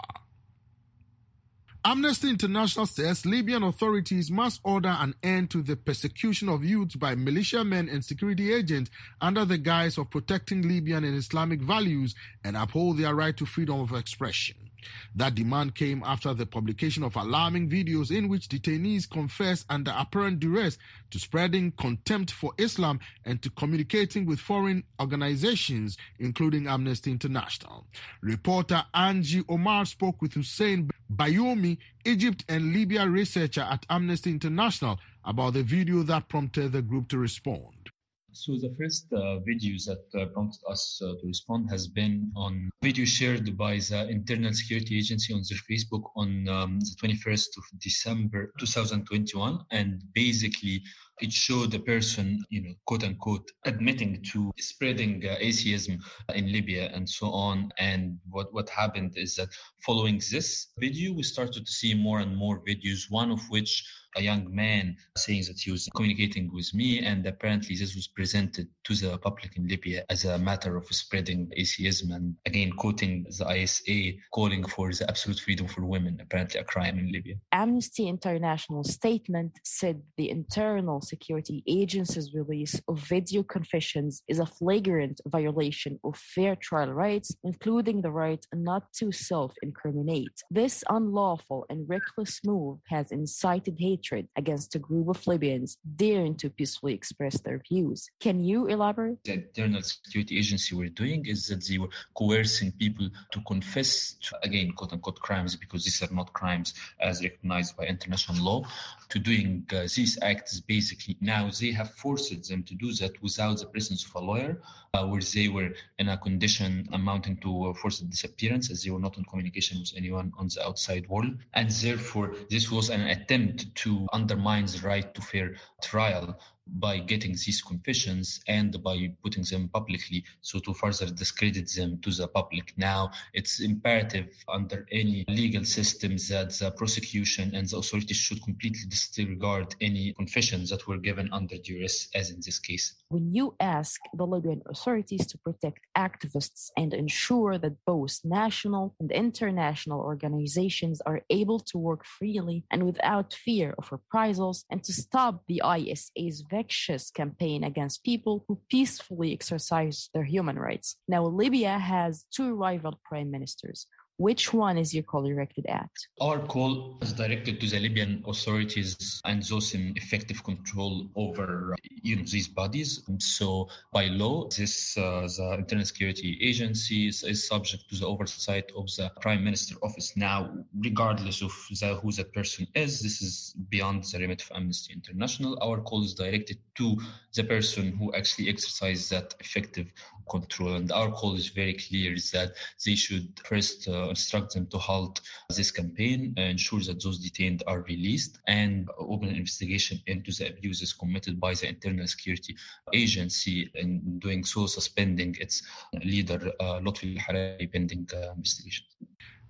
Amnesty 1.83 2.29
International 2.29 2.85
says 2.85 3.25
Libyan 3.25 3.63
authorities 3.63 4.29
must 4.29 4.61
order 4.63 4.95
an 4.99 5.15
end 5.23 5.49
to 5.49 5.63
the 5.63 5.75
persecution 5.75 6.47
of 6.47 6.63
youths 6.63 6.95
by 6.95 7.15
militiamen 7.15 7.89
and 7.89 8.05
security 8.05 8.53
agents 8.53 8.91
under 9.19 9.45
the 9.45 9.57
guise 9.57 9.97
of 9.97 10.11
protecting 10.11 10.61
Libyan 10.61 11.03
and 11.03 11.15
Islamic 11.17 11.59
values 11.59 12.13
and 12.43 12.55
uphold 12.55 12.99
their 12.99 13.15
right 13.15 13.35
to 13.35 13.47
freedom 13.47 13.79
of 13.79 13.93
expression. 13.93 14.70
That 15.15 15.35
demand 15.35 15.75
came 15.75 16.03
after 16.05 16.33
the 16.33 16.45
publication 16.45 17.03
of 17.03 17.15
alarming 17.15 17.69
videos 17.69 18.15
in 18.15 18.27
which 18.27 18.47
detainees 18.47 19.09
confess 19.09 19.65
under 19.69 19.93
apparent 19.97 20.39
duress 20.39 20.77
to 21.11 21.19
spreading 21.19 21.71
contempt 21.71 22.31
for 22.31 22.53
Islam 22.57 22.99
and 23.25 23.41
to 23.41 23.49
communicating 23.49 24.25
with 24.25 24.39
foreign 24.39 24.83
organizations, 24.99 25.97
including 26.19 26.67
Amnesty 26.67 27.11
International. 27.11 27.85
Reporter 28.21 28.83
Angie 28.93 29.43
Omar 29.49 29.85
spoke 29.85 30.21
with 30.21 30.33
Hussein 30.33 30.89
Bayoumi, 31.13 31.77
Egypt 32.05 32.45
and 32.47 32.73
Libya 32.73 33.07
researcher 33.07 33.61
at 33.61 33.85
Amnesty 33.89 34.31
International, 34.31 34.99
about 35.23 35.53
the 35.53 35.63
video 35.63 36.03
that 36.03 36.27
prompted 36.29 36.71
the 36.71 36.81
group 36.81 37.07
to 37.09 37.17
respond. 37.17 37.91
So 38.33 38.53
the 38.53 38.73
first 38.79 39.11
uh, 39.11 39.43
videos 39.43 39.85
that 39.85 40.05
uh, 40.17 40.25
prompted 40.27 40.61
us 40.69 41.01
uh, 41.03 41.19
to 41.19 41.27
respond 41.27 41.69
has 41.69 41.87
been 41.87 42.31
on 42.35 42.69
video 42.81 43.03
shared 43.03 43.57
by 43.57 43.75
the 43.75 44.07
Internal 44.09 44.53
Security 44.53 44.97
Agency 44.97 45.33
on 45.33 45.41
their 45.49 45.59
Facebook 45.69 46.09
on 46.15 46.47
um, 46.47 46.79
the 46.79 46.95
21st 47.03 47.57
of 47.57 47.63
December 47.79 48.53
2021, 48.57 49.65
and 49.71 50.01
basically 50.13 50.81
it 51.19 51.31
showed 51.31 51.71
the 51.71 51.79
person, 51.79 52.43
you 52.49 52.61
know, 52.61 52.73
quote 52.85 53.03
unquote, 53.03 53.51
admitting 53.65 54.23
to 54.31 54.51
spreading 54.57 55.23
uh, 55.25 55.35
atheism 55.39 55.99
in 56.33 56.51
Libya 56.51 56.89
and 56.93 57.07
so 57.07 57.27
on. 57.31 57.71
And 57.77 58.17
what, 58.29 58.53
what 58.53 58.69
happened 58.69 59.13
is 59.17 59.35
that 59.35 59.49
following 59.85 60.21
this 60.31 60.67
video, 60.79 61.13
we 61.13 61.23
started 61.23 61.65
to 61.65 61.71
see 61.71 61.93
more 61.93 62.19
and 62.19 62.35
more 62.35 62.61
videos, 62.65 63.09
one 63.09 63.31
of 63.31 63.41
which 63.49 63.85
a 64.17 64.21
young 64.21 64.53
man 64.53 64.95
saying 65.17 65.43
that 65.47 65.59
he 65.59 65.71
was 65.71 65.87
communicating 65.95 66.51
with 66.53 66.73
me, 66.73 66.99
and 66.99 67.25
apparently 67.25 67.75
this 67.75 67.95
was 67.95 68.07
presented 68.07 68.67
to 68.83 68.95
the 68.95 69.17
public 69.19 69.55
in 69.57 69.67
Libya 69.67 70.03
as 70.09 70.25
a 70.25 70.37
matter 70.37 70.75
of 70.75 70.85
spreading 70.87 71.49
atheism, 71.55 72.11
and 72.11 72.35
again 72.45 72.71
quoting 72.71 73.25
the 73.37 73.55
ISA 73.55 74.17
calling 74.33 74.65
for 74.67 74.91
the 74.91 75.09
absolute 75.09 75.39
freedom 75.39 75.67
for 75.67 75.85
women, 75.85 76.19
apparently 76.21 76.59
a 76.59 76.63
crime 76.63 76.99
in 76.99 77.11
Libya. 77.11 77.35
Amnesty 77.51 78.07
International 78.07 78.83
statement 78.83 79.53
said 79.63 80.01
the 80.17 80.29
internal 80.29 81.00
security 81.01 81.63
agency's 81.67 82.33
release 82.33 82.79
of 82.87 82.99
video 82.99 83.43
confessions 83.43 84.23
is 84.27 84.39
a 84.39 84.45
flagrant 84.45 85.19
violation 85.27 85.99
of 86.03 86.17
fair 86.17 86.55
trial 86.55 86.93
rights, 86.93 87.35
including 87.43 88.01
the 88.01 88.11
right 88.11 88.45
not 88.53 88.91
to 88.93 89.11
self-incriminate. 89.11 90.43
This 90.49 90.83
unlawful 90.89 91.65
and 91.69 91.87
reckless 91.87 92.39
move 92.45 92.79
has 92.87 93.11
incited 93.11 93.77
hatred 93.79 94.27
against 94.35 94.75
a 94.75 94.79
group 94.79 95.07
of 95.09 95.25
Libyans 95.27 95.77
daring 95.95 96.35
to 96.37 96.49
peacefully 96.49 96.93
express 96.93 97.39
their 97.41 97.61
views. 97.69 98.09
Can 98.19 98.43
you 98.43 98.67
elaborate? 98.67 99.23
The 99.23 99.33
Internal 99.33 99.81
Security 99.81 100.37
Agency 100.37 100.75
were 100.75 100.89
doing 100.89 101.25
is 101.25 101.47
that 101.47 101.65
they 101.65 101.77
were 101.77 101.89
coercing 102.15 102.71
people 102.73 103.09
to 103.31 103.41
confess 103.47 104.13
to, 104.21 104.35
again, 104.43 104.71
quote 104.73 104.93
unquote, 104.93 105.19
crimes 105.19 105.55
because 105.55 105.83
these 105.83 106.01
are 106.03 106.13
not 106.13 106.33
crimes 106.33 106.73
as 106.99 107.21
recognized 107.23 107.75
by 107.77 107.85
international 107.85 108.43
law, 108.43 108.63
to 109.09 109.19
doing 109.19 109.65
uh, 109.73 109.81
these 109.95 110.17
acts 110.21 110.59
basically. 110.91 111.17
Now 111.21 111.49
they 111.59 111.71
have 111.71 111.91
forced 111.91 112.49
them 112.49 112.63
to 112.63 112.75
do 112.75 112.93
that 112.93 113.21
without 113.21 113.59
the 113.59 113.65
presence 113.65 114.05
of 114.05 114.15
a 114.15 114.19
lawyer, 114.19 114.61
uh, 114.93 115.05
where 115.07 115.21
they 115.21 115.47
were 115.47 115.71
in 115.99 116.09
a 116.09 116.17
condition 116.17 116.87
amounting 116.91 117.37
to 117.37 117.73
forced 117.73 118.09
disappearance 118.09 118.71
as 118.71 118.83
they 118.83 118.91
were 118.91 118.99
not 118.99 119.17
in 119.17 119.23
communication 119.25 119.79
with 119.79 119.93
anyone 119.95 120.31
on 120.37 120.47
the 120.47 120.65
outside 120.65 121.07
world. 121.07 121.33
And 121.53 121.69
therefore, 121.69 122.35
this 122.49 122.71
was 122.71 122.89
an 122.89 123.01
attempt 123.01 123.75
to 123.75 123.91
to 123.91 124.07
undermine 124.13 124.65
the 124.67 124.79
right 124.83 125.13
to 125.15 125.21
fair 125.21 125.55
trial 125.81 126.39
by 126.67 126.99
getting 126.99 127.31
these 127.31 127.61
confessions 127.61 128.41
and 128.47 128.81
by 128.83 129.11
putting 129.23 129.43
them 129.43 129.69
publicly. 129.69 130.23
So 130.41 130.59
to 130.59 130.73
further 130.73 131.07
discredit 131.07 131.71
them 131.73 131.99
to 132.01 132.11
the 132.11 132.27
public 132.27 132.73
now 132.77 133.11
it's 133.33 133.59
imperative 133.59 134.27
under 134.47 134.85
any 134.91 135.25
legal 135.27 135.63
systems 135.63 136.27
that 136.29 136.51
the 136.59 136.71
prosecution 136.71 137.55
and 137.55 137.67
the 137.67 137.77
authorities 137.77 138.17
should 138.17 138.41
completely 138.43 138.85
disregard 138.87 139.75
any 139.81 140.13
confessions 140.13 140.69
that 140.69 140.87
were 140.87 140.97
given 140.97 141.29
under 141.31 141.57
duress 141.57 142.07
as 142.15 142.29
in 142.29 142.39
this 142.45 142.59
case. 142.59 142.95
When 143.09 143.33
you 143.33 143.55
ask 143.59 143.99
the 144.13 144.25
libyan 144.25 144.61
authorities 144.67 145.27
to 145.27 145.37
protect 145.37 145.81
activists 145.97 146.69
and 146.77 146.93
ensure 146.93 147.57
that 147.57 147.75
both 147.85 148.19
national 148.23 148.95
and 148.99 149.11
international 149.11 149.99
organizations 149.99 151.01
are 151.01 151.21
able 151.29 151.59
to 151.59 151.77
work 151.77 152.05
freely 152.05 152.63
and 152.71 152.83
without 152.83 153.33
fear 153.33 153.73
of 153.77 153.91
reprisals 153.91 154.65
and 154.69 154.83
to 154.83 154.93
stop 154.93 155.43
the 155.47 155.61
isa's 155.63 156.41
vicious 156.51 157.09
campaign 157.09 157.63
against 157.63 158.03
people 158.03 158.43
who 158.47 158.59
peacefully 158.69 159.33
exercise 159.33 160.09
their 160.13 160.25
human 160.25 160.59
rights. 160.59 160.97
Now, 161.07 161.25
Libya 161.25 161.79
has 161.79 162.25
two 162.35 162.53
rival 162.55 162.99
prime 163.05 163.31
ministers 163.31 163.87
which 164.21 164.53
one 164.53 164.77
is 164.77 164.93
your 164.93 165.03
call 165.03 165.23
directed 165.23 165.65
at? 165.65 165.89
Our 166.19 166.39
call 166.39 166.97
is 167.01 167.13
directed 167.13 167.59
to 167.61 167.67
the 167.67 167.79
Libyan 167.79 168.23
authorities 168.27 169.19
and 169.25 169.41
those 169.41 169.73
in 169.73 169.93
effective 169.95 170.43
control 170.43 171.09
over 171.15 171.75
you 172.03 172.17
know, 172.17 172.23
these 172.23 172.47
bodies. 172.47 173.01
So 173.17 173.67
by 173.91 174.05
law, 174.05 174.47
this 174.55 174.95
uh, 174.97 175.27
the 175.37 175.55
Internal 175.57 175.85
Security 175.85 176.37
Agency 176.41 177.07
is, 177.07 177.23
is, 177.23 177.47
subject 177.47 177.89
to 177.89 177.95
the 177.99 178.05
oversight 178.05 178.71
of 178.77 178.85
the 178.95 179.11
Prime 179.21 179.43
Minister 179.43 179.75
office. 179.81 180.15
Now, 180.15 180.39
regardless 180.77 181.41
of 181.41 181.51
the, 181.79 181.95
who 181.95 182.11
that 182.11 182.31
person 182.31 182.67
is, 182.75 183.01
this 183.01 183.21
is 183.21 183.55
beyond 183.69 184.03
the 184.03 184.19
remit 184.19 184.41
of 184.43 184.51
Amnesty 184.55 184.93
International. 184.93 185.57
Our 185.61 185.81
call 185.81 186.03
is 186.03 186.13
directed 186.13 186.59
to 186.75 186.97
the 187.33 187.43
person 187.43 187.93
who 187.97 188.13
actually 188.13 188.49
exercises 188.49 189.09
that 189.09 189.33
effective 189.39 189.91
control. 190.29 190.75
And 190.75 190.91
our 190.91 191.11
call 191.11 191.35
is 191.35 191.49
very 191.49 191.73
clear 191.73 192.13
is 192.13 192.31
that 192.31 192.53
they 192.85 192.95
should 192.95 193.39
first 193.43 193.87
uh, 193.87 194.09
instruct 194.09 194.53
them 194.53 194.67
to 194.67 194.77
halt 194.77 195.21
this 195.55 195.71
campaign, 195.71 196.33
ensure 196.37 196.81
that 196.81 197.03
those 197.03 197.19
detained 197.19 197.63
are 197.67 197.81
released, 197.81 198.39
and 198.47 198.89
open 198.97 199.29
an 199.29 199.35
investigation 199.35 200.01
into 200.07 200.31
the 200.31 200.49
abuses 200.49 200.93
committed 200.93 201.39
by 201.39 201.53
the 201.53 201.67
Internal 201.67 202.07
Security 202.07 202.55
Agency, 202.93 203.71
and 203.75 204.19
doing 204.19 204.43
so 204.43 204.65
suspending 204.65 205.35
its 205.39 205.63
leader, 206.03 206.51
uh, 206.59 206.79
Lotfi 206.79 207.19
Harari, 207.19 207.67
pending 207.67 208.07
uh, 208.13 208.31
investigation. 208.33 208.85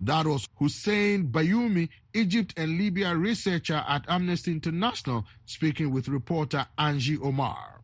That 0.03 0.25
was 0.25 0.47
Hussein 0.55 1.27
Bayoumi, 1.27 1.89
Egypt 2.15 2.55
and 2.57 2.77
Libya 2.79 3.15
researcher 3.15 3.83
at 3.87 4.03
Amnesty 4.09 4.51
International, 4.51 5.25
speaking 5.45 5.91
with 5.91 6.07
reporter 6.07 6.65
Angie 6.77 7.19
Omar. 7.19 7.81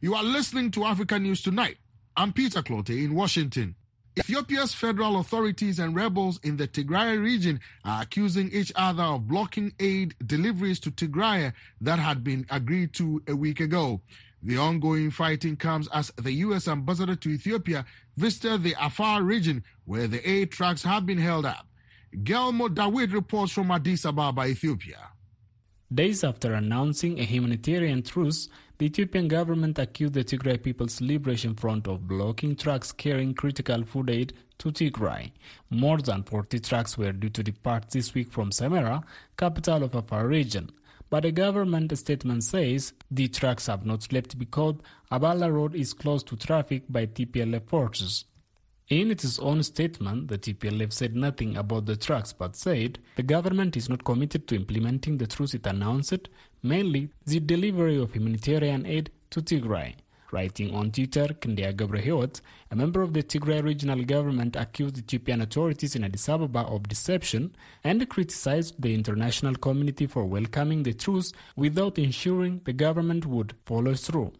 You 0.00 0.14
are 0.14 0.24
listening 0.24 0.70
to 0.72 0.84
Africa 0.84 1.18
News 1.18 1.42
Tonight. 1.42 1.76
I'm 2.18 2.32
Peter 2.32 2.62
Clottey 2.62 3.04
in 3.04 3.14
Washington. 3.14 3.76
Ethiopia's 4.18 4.74
federal 4.74 5.20
authorities 5.20 5.78
and 5.78 5.94
rebels 5.94 6.40
in 6.42 6.56
the 6.56 6.66
Tigray 6.66 7.16
region 7.16 7.60
are 7.84 8.02
accusing 8.02 8.50
each 8.50 8.72
other 8.74 9.04
of 9.04 9.28
blocking 9.28 9.72
aid 9.78 10.16
deliveries 10.26 10.80
to 10.80 10.90
Tigray 10.90 11.52
that 11.80 12.00
had 12.00 12.24
been 12.24 12.44
agreed 12.50 12.92
to 12.94 13.22
a 13.28 13.36
week 13.36 13.60
ago. 13.60 14.00
The 14.42 14.56
ongoing 14.56 15.12
fighting 15.12 15.54
comes 15.54 15.86
as 15.92 16.10
the 16.20 16.32
U.S. 16.32 16.66
ambassador 16.66 17.14
to 17.14 17.28
Ethiopia 17.28 17.84
visited 18.16 18.64
the 18.64 18.74
Afar 18.84 19.22
region 19.22 19.62
where 19.84 20.08
the 20.08 20.28
aid 20.28 20.50
trucks 20.50 20.82
have 20.82 21.06
been 21.06 21.18
held 21.18 21.46
up. 21.46 21.68
Gelmo 22.24 22.68
Dawit 22.68 23.12
reports 23.12 23.52
from 23.52 23.70
Addis 23.70 24.04
Ababa, 24.04 24.44
Ethiopia. 24.44 25.10
Days 25.94 26.24
after 26.24 26.52
announcing 26.52 27.20
a 27.20 27.22
humanitarian 27.22 28.02
truce, 28.02 28.48
the 28.78 28.86
Ethiopian 28.86 29.26
government 29.26 29.76
accused 29.80 30.14
the 30.14 30.22
Tigray 30.22 30.62
People's 30.62 31.00
Liberation 31.00 31.56
Front 31.56 31.88
of 31.88 32.06
blocking 32.06 32.54
trucks 32.54 32.92
carrying 32.92 33.34
critical 33.34 33.82
food 33.84 34.08
aid 34.08 34.34
to 34.58 34.70
Tigray. 34.70 35.32
More 35.68 35.98
than 35.98 36.22
40 36.22 36.60
trucks 36.60 36.96
were 36.96 37.10
due 37.10 37.30
to 37.30 37.42
depart 37.42 37.90
this 37.90 38.14
week 38.14 38.30
from 38.30 38.52
Samara, 38.52 39.02
capital 39.36 39.82
of 39.82 39.96
Afar 39.96 40.28
region. 40.28 40.70
But 41.10 41.24
the 41.24 41.32
government 41.32 41.96
statement 41.98 42.44
says 42.44 42.92
the 43.10 43.26
trucks 43.26 43.66
have 43.66 43.84
not 43.84 44.12
left 44.12 44.38
because 44.38 44.76
Abala 45.10 45.52
Road 45.52 45.74
is 45.74 45.92
closed 45.92 46.28
to 46.28 46.36
traffic 46.36 46.84
by 46.88 47.06
TPLF 47.06 47.66
forces. 47.66 48.26
In 48.88 49.10
its 49.10 49.38
own 49.38 49.62
statement, 49.64 50.28
the 50.28 50.38
TPLF 50.38 50.94
said 50.94 51.14
nothing 51.14 51.58
about 51.58 51.84
the 51.84 51.94
trucks 51.94 52.32
but 52.32 52.56
said 52.56 52.98
the 53.16 53.22
government 53.22 53.76
is 53.76 53.90
not 53.90 54.02
committed 54.02 54.48
to 54.48 54.56
implementing 54.56 55.18
the 55.18 55.26
truce 55.26 55.52
it 55.52 55.66
announced, 55.66 56.30
mainly 56.62 57.10
the 57.26 57.38
delivery 57.38 57.98
of 57.98 58.14
humanitarian 58.14 58.86
aid 58.86 59.10
to 59.28 59.42
Tigray. 59.42 59.96
Writing 60.32 60.74
on 60.74 60.90
Twitter, 60.90 61.26
Kindeya 61.26 61.74
Gebrehiwot, 61.74 62.40
a 62.70 62.76
member 62.76 63.02
of 63.02 63.12
the 63.12 63.22
Tigray 63.22 63.62
regional 63.62 64.02
government, 64.04 64.56
accused 64.56 64.94
the 64.94 65.00
Ethiopian 65.00 65.42
authorities 65.42 65.94
in 65.94 66.04
Addis 66.04 66.26
Ababa 66.30 66.60
of 66.60 66.88
deception 66.88 67.54
and 67.84 68.08
criticized 68.08 68.80
the 68.80 68.94
international 68.94 69.54
community 69.56 70.06
for 70.06 70.24
welcoming 70.24 70.82
the 70.82 70.94
truce 70.94 71.34
without 71.56 71.98
ensuring 71.98 72.62
the 72.64 72.72
government 72.72 73.26
would 73.26 73.52
follow 73.66 73.92
through. 73.92 74.32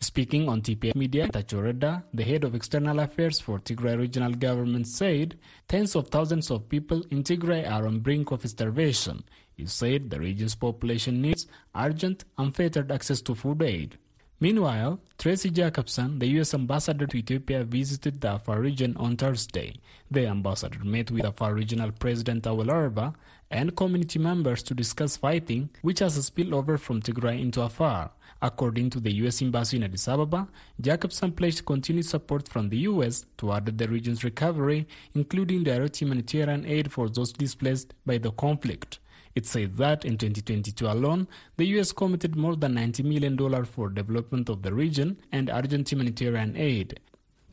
Speaking 0.00 0.48
on 0.48 0.60
TPA 0.60 0.94
Media, 0.94 1.28
Getachew 1.28 1.62
Reda, 1.62 2.04
the 2.12 2.22
head 2.22 2.44
of 2.44 2.54
external 2.54 3.00
affairs 3.00 3.40
for 3.40 3.58
Tigray 3.58 3.98
regional 3.98 4.32
government, 4.32 4.86
said 4.86 5.38
tens 5.66 5.96
of 5.96 6.08
thousands 6.08 6.50
of 6.50 6.68
people 6.68 7.02
in 7.10 7.22
Tigray 7.22 7.68
are 7.68 7.86
on 7.86 8.00
brink 8.00 8.30
of 8.30 8.46
starvation. 8.48 9.24
He 9.54 9.66
said 9.66 10.10
the 10.10 10.20
region's 10.20 10.54
population 10.54 11.22
needs 11.22 11.46
urgent, 11.74 12.24
unfettered 12.36 12.92
access 12.92 13.22
to 13.22 13.34
food 13.34 13.62
aid. 13.62 13.98
Meanwhile, 14.44 15.00
Tracy 15.16 15.48
Jacobson, 15.48 16.18
the 16.18 16.26
U.S. 16.36 16.52
ambassador 16.52 17.06
to 17.06 17.16
Ethiopia, 17.16 17.64
visited 17.64 18.20
the 18.20 18.34
Afar 18.34 18.60
region 18.60 18.94
on 18.98 19.16
Thursday. 19.16 19.80
The 20.10 20.26
ambassador 20.26 20.84
met 20.84 21.10
with 21.10 21.24
Afar 21.24 21.54
regional 21.54 21.92
president 21.92 22.44
Awel 22.44 22.70
Arba 22.70 23.14
and 23.50 23.74
community 23.74 24.18
members 24.18 24.62
to 24.64 24.74
discuss 24.74 25.16
fighting, 25.16 25.70
which 25.80 26.00
has 26.00 26.22
spilled 26.22 26.52
over 26.52 26.76
from 26.76 27.00
Tigray 27.00 27.40
into 27.40 27.62
Afar. 27.62 28.10
According 28.42 28.90
to 28.90 29.00
the 29.00 29.14
U.S. 29.22 29.40
Embassy 29.40 29.78
in 29.78 29.84
Addis 29.84 30.08
Ababa, 30.08 30.46
Jacobson 30.78 31.32
pledged 31.32 31.64
continued 31.64 32.04
support 32.04 32.46
from 32.46 32.68
the 32.68 32.80
U.S. 32.90 33.24
toward 33.38 33.78
the 33.78 33.88
region's 33.88 34.24
recovery, 34.24 34.86
including 35.14 35.64
direct 35.64 35.96
humanitarian 35.96 36.66
aid 36.66 36.92
for 36.92 37.08
those 37.08 37.32
displaced 37.32 37.94
by 38.04 38.18
the 38.18 38.32
conflict. 38.32 38.98
It 39.34 39.46
said 39.46 39.76
that 39.78 40.04
in 40.04 40.16
2022 40.16 40.86
alone, 40.86 41.26
the 41.56 41.64
U.S. 41.76 41.90
committed 41.90 42.36
more 42.36 42.54
than 42.54 42.74
$90 42.74 43.04
million 43.04 43.64
for 43.64 43.88
development 43.88 44.48
of 44.48 44.62
the 44.62 44.72
region 44.72 45.18
and 45.32 45.50
urgent 45.50 45.90
humanitarian 45.90 46.56
aid. 46.56 47.00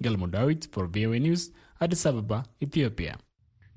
Gelmo 0.01 0.29
Dawit 0.29 0.67
for 0.71 0.85
VOA 0.87 1.19
News, 1.19 1.51
Addis 1.79 2.05
Ababa, 2.05 2.45
Ethiopia. 2.61 3.17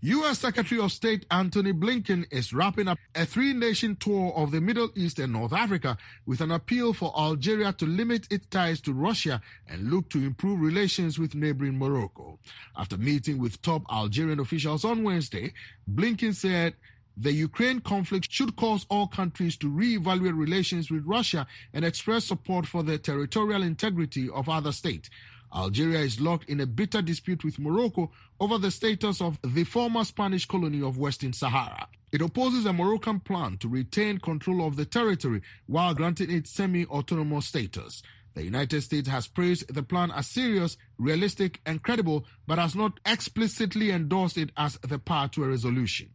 U.S. 0.06 0.40
Secretary 0.40 0.78
of 0.82 0.92
State 0.92 1.25
Antony 1.30 1.73
Blinken 1.73 2.26
is 2.30 2.52
wrapping 2.52 2.88
up 2.88 2.99
a 3.14 3.25
three 3.25 3.54
nation 3.54 3.96
tour 3.96 4.34
of 4.37 4.50
the 4.50 4.61
Middle 4.61 4.90
East 4.94 5.18
and 5.18 5.32
North 5.32 5.54
Africa 5.54 5.96
with 6.26 6.42
an 6.42 6.50
appeal 6.50 6.92
for 6.92 7.11
Algeria 7.18 7.73
to 7.73 7.87
limit 7.87 8.30
its 8.30 8.46
ties 8.49 8.82
to 8.82 8.92
Russia 8.92 9.40
and 9.66 9.90
look 9.90 10.11
to 10.11 10.18
improve 10.18 10.61
relations 10.61 11.18
with 11.18 11.34
neighboring 11.34 11.78
Morocco. 11.78 12.38
After 12.76 12.99
meeting 12.99 13.38
with 13.38 13.62
top 13.62 13.84
Algerian 13.90 14.40
officials 14.40 14.84
on 14.84 15.04
Wednesday, 15.04 15.54
Blinken 15.90 16.34
said 16.34 16.75
the 17.16 17.33
Ukraine 17.33 17.80
conflict 17.80 18.30
should 18.30 18.56
cause 18.56 18.87
all 18.88 19.06
countries 19.06 19.56
to 19.59 19.71
reevaluate 19.71 20.37
relations 20.37 20.90
with 20.90 21.06
Russia 21.06 21.47
and 21.73 21.85
express 21.85 22.25
support 22.25 22.66
for 22.66 22.83
the 22.83 22.99
territorial 22.99 23.62
integrity 23.62 24.28
of 24.28 24.49
other 24.49 24.73
states. 24.73 25.11
Algeria 25.54 26.00
is 26.00 26.21
locked 26.21 26.49
in 26.49 26.61
a 26.61 26.66
bitter 26.66 27.00
dispute 27.00 27.44
with 27.44 27.61
Morocco 27.61 28.11
over 28.40 28.59
the 28.59 28.73
status 28.73 29.21
of 29.21 29.38
the 29.42 29.62
former 29.62 30.02
Spanish 30.02 30.47
colony 30.47 30.83
of 30.83 30.99
Western 30.99 31.33
Sahara. 31.33 31.87
It 32.11 32.21
opposes 32.21 32.66
a 32.66 32.73
Moroccan 32.73 33.21
plan 33.21 33.59
to 33.59 33.68
retain 33.68 34.18
control 34.18 34.66
of 34.66 34.75
the 34.75 34.85
territory 34.85 35.42
while 35.66 35.94
granting 35.94 36.30
it 36.30 36.49
semi 36.49 36.85
autonomous 36.87 37.47
status. 37.47 38.02
The 38.35 38.42
United 38.42 38.83
States 38.83 39.09
has 39.09 39.28
praised 39.28 39.73
the 39.73 39.85
plan 39.85 40.11
as 40.11 40.26
serious, 40.26 40.76
realistic, 40.99 41.61
and 41.64 41.80
credible, 41.80 42.26
but 42.49 42.59
has 42.59 42.75
not 42.75 42.99
explicitly 43.06 43.92
endorsed 43.92 44.37
it 44.37 44.50
as 44.56 44.76
the 44.83 44.99
path 44.99 45.33
to 45.33 45.44
a 45.44 45.49
resolution. 45.49 46.11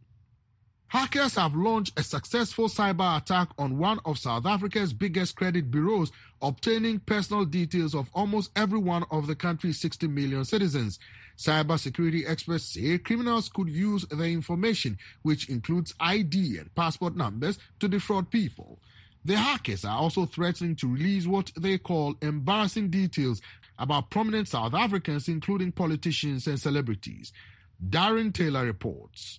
Hackers 0.90 1.36
have 1.36 1.54
launched 1.54 1.96
a 1.96 2.02
successful 2.02 2.66
cyber 2.66 3.16
attack 3.16 3.50
on 3.56 3.78
one 3.78 4.00
of 4.04 4.18
South 4.18 4.44
Africa's 4.44 4.92
biggest 4.92 5.36
credit 5.36 5.70
bureaus, 5.70 6.10
obtaining 6.42 6.98
personal 6.98 7.44
details 7.44 7.94
of 7.94 8.10
almost 8.12 8.50
every 8.56 8.80
one 8.80 9.04
of 9.12 9.28
the 9.28 9.36
country's 9.36 9.78
60 9.78 10.08
million 10.08 10.44
citizens. 10.44 10.98
Cybersecurity 11.38 12.28
experts 12.28 12.64
say 12.64 12.98
criminals 12.98 13.48
could 13.48 13.68
use 13.68 14.04
the 14.10 14.24
information, 14.24 14.98
which 15.22 15.48
includes 15.48 15.94
ID 16.00 16.58
and 16.58 16.74
passport 16.74 17.14
numbers, 17.14 17.60
to 17.78 17.86
defraud 17.86 18.28
people. 18.28 18.80
The 19.24 19.36
hackers 19.36 19.84
are 19.84 19.96
also 19.96 20.26
threatening 20.26 20.74
to 20.74 20.92
release 20.92 21.24
what 21.24 21.52
they 21.56 21.78
call 21.78 22.16
embarrassing 22.20 22.90
details 22.90 23.40
about 23.78 24.10
prominent 24.10 24.48
South 24.48 24.74
Africans, 24.74 25.28
including 25.28 25.70
politicians 25.70 26.48
and 26.48 26.58
celebrities. 26.58 27.32
Darren 27.80 28.34
Taylor 28.34 28.64
reports. 28.64 29.38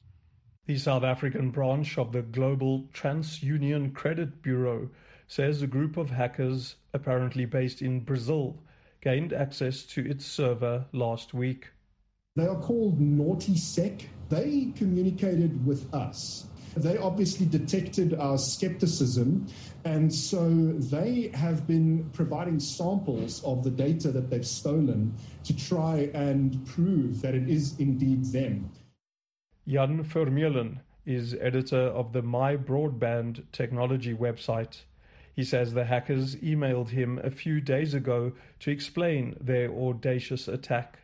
The 0.68 0.78
South 0.78 1.04
African 1.04 1.50
branch 1.50 1.98
of 1.98 2.12
the 2.12 2.22
global 2.22 2.84
TransUnion 2.94 3.96
Credit 3.96 4.44
Bureau 4.44 4.90
says 5.28 5.62
a 5.62 5.68
group 5.68 5.98
of 5.98 6.12
hackers, 6.12 6.76
apparently 6.94 7.46
based 7.46 7.82
in 7.82 8.02
Brazil, 8.02 8.60
gained 9.02 9.34
access 9.34 9.84
to 9.88 10.08
its 10.08 10.24
server 10.24 10.86
last 10.92 11.34
week. 11.34 11.70
They 12.36 12.46
are 12.46 12.60
called 12.60 13.02
Naughty 13.02 13.58
Sec. 13.58 14.08
They 14.30 14.72
communicated 14.76 15.66
with 15.66 15.92
us. 15.96 16.46
They 16.78 16.96
obviously 16.98 17.48
detected 17.48 18.14
our 18.14 18.38
skepticism, 18.38 19.48
and 19.84 20.14
so 20.14 20.48
they 20.74 21.32
have 21.34 21.66
been 21.66 22.08
providing 22.14 22.60
samples 22.60 23.44
of 23.44 23.64
the 23.64 23.72
data 23.72 24.12
that 24.12 24.30
they've 24.30 24.46
stolen 24.46 25.16
to 25.44 25.58
try 25.58 26.12
and 26.14 26.64
prove 26.68 27.20
that 27.24 27.34
it 27.34 27.50
is 27.50 27.78
indeed 27.80 28.26
them. 28.26 28.70
Jan 29.68 30.04
Vermeulen 30.04 30.80
is 31.06 31.36
editor 31.36 31.78
of 31.80 32.14
the 32.14 32.24
MyBroadband 32.24 33.44
technology 33.52 34.14
website. 34.14 34.82
He 35.36 35.44
says 35.44 35.74
the 35.74 35.86
hackers 35.86 36.36
emailed 36.38 36.90
him 36.90 37.20
a 37.24 37.30
few 37.30 37.62
days 37.62 37.94
ago 37.94 38.34
to 38.62 38.72
explain 38.72 39.38
their 39.40 39.72
audacious 39.72 40.48
attack. 40.48 41.00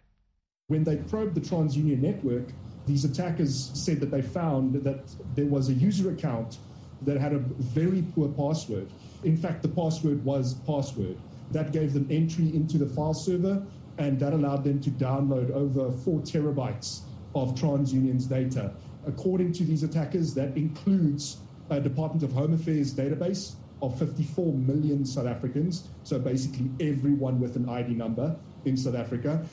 When 0.69 0.83
they 0.83 0.97
probed 0.97 1.35
the 1.35 1.41
TransUnion 1.41 2.01
network, 2.01 2.47
these 2.87 3.05
attackers 3.05 3.71
said 3.73 3.99
that 3.99 4.09
they 4.09 4.23
found 4.23 4.83
that 4.83 5.15
there 5.35 5.45
was 5.45 5.69
a 5.69 5.73
user 5.73 6.09
account 6.09 6.57
that 7.03 7.19
had 7.19 7.33
a 7.33 7.39
very 7.39 8.03
poor 8.15 8.27
password. 8.29 8.89
In 9.23 9.37
fact, 9.37 9.61
the 9.61 9.69
password 9.69 10.25
was 10.25 10.55
password. 10.65 11.17
That 11.51 11.71
gave 11.71 11.93
them 11.93 12.07
entry 12.09 12.55
into 12.55 12.79
the 12.79 12.87
file 12.87 13.13
server, 13.13 13.63
and 13.99 14.19
that 14.19 14.33
allowed 14.33 14.63
them 14.63 14.81
to 14.81 14.89
download 14.89 15.51
over 15.51 15.91
four 15.91 16.21
terabytes 16.21 17.01
of 17.41 17.55
TransUnion's 17.55 18.25
data. 18.25 18.73
According 19.05 19.53
to 19.53 19.63
these 19.63 19.83
attackers, 19.83 20.33
that 20.33 20.57
includes 20.57 21.37
a 21.69 21.79
Department 21.79 22.23
of 22.23 22.31
Home 22.33 22.53
Affairs 22.53 22.93
database 22.93 23.55
of 23.81 23.97
54 23.99 24.53
million 24.53 25.05
South 25.05 25.27
Africans, 25.27 25.89
so 26.03 26.17
basically 26.19 26.69
everyone 26.79 27.39
with 27.39 27.55
an 27.55 27.69
ID 27.69 27.93
number 27.93 28.35
in 28.65 28.75
South 28.75 28.95
Africa. 28.95 29.45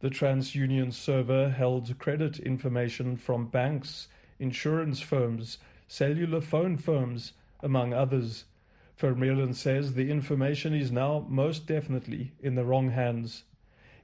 The 0.00 0.10
TransUnion 0.10 0.92
server 0.92 1.50
held 1.50 1.96
credit 1.98 2.38
information 2.40 3.16
from 3.16 3.46
banks, 3.46 4.08
insurance 4.38 5.00
firms, 5.00 5.58
cellular 5.86 6.40
phone 6.40 6.76
firms, 6.76 7.34
among 7.60 7.92
others. 7.92 8.44
Vermeulen 8.98 9.54
says 9.54 9.94
the 9.94 10.10
information 10.10 10.74
is 10.74 10.90
now 10.90 11.26
most 11.28 11.66
definitely 11.66 12.32
in 12.40 12.54
the 12.54 12.64
wrong 12.64 12.90
hands. 12.90 13.44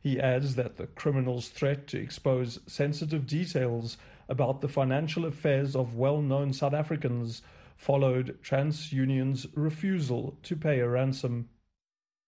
He 0.00 0.20
adds 0.20 0.54
that 0.54 0.76
the 0.76 0.86
criminals' 0.86 1.48
threat 1.48 1.86
to 1.88 1.98
expose 1.98 2.60
sensitive 2.66 3.26
details 3.26 3.98
about 4.28 4.60
the 4.60 4.68
financial 4.68 5.24
affairs 5.24 5.74
of 5.74 5.96
well 5.96 6.22
known 6.22 6.52
South 6.52 6.74
Africans 6.74 7.42
followed 7.76 8.38
TransUnion's 8.42 9.46
refusal 9.54 10.36
to 10.42 10.56
pay 10.56 10.80
a 10.80 10.88
ransom. 10.88 11.48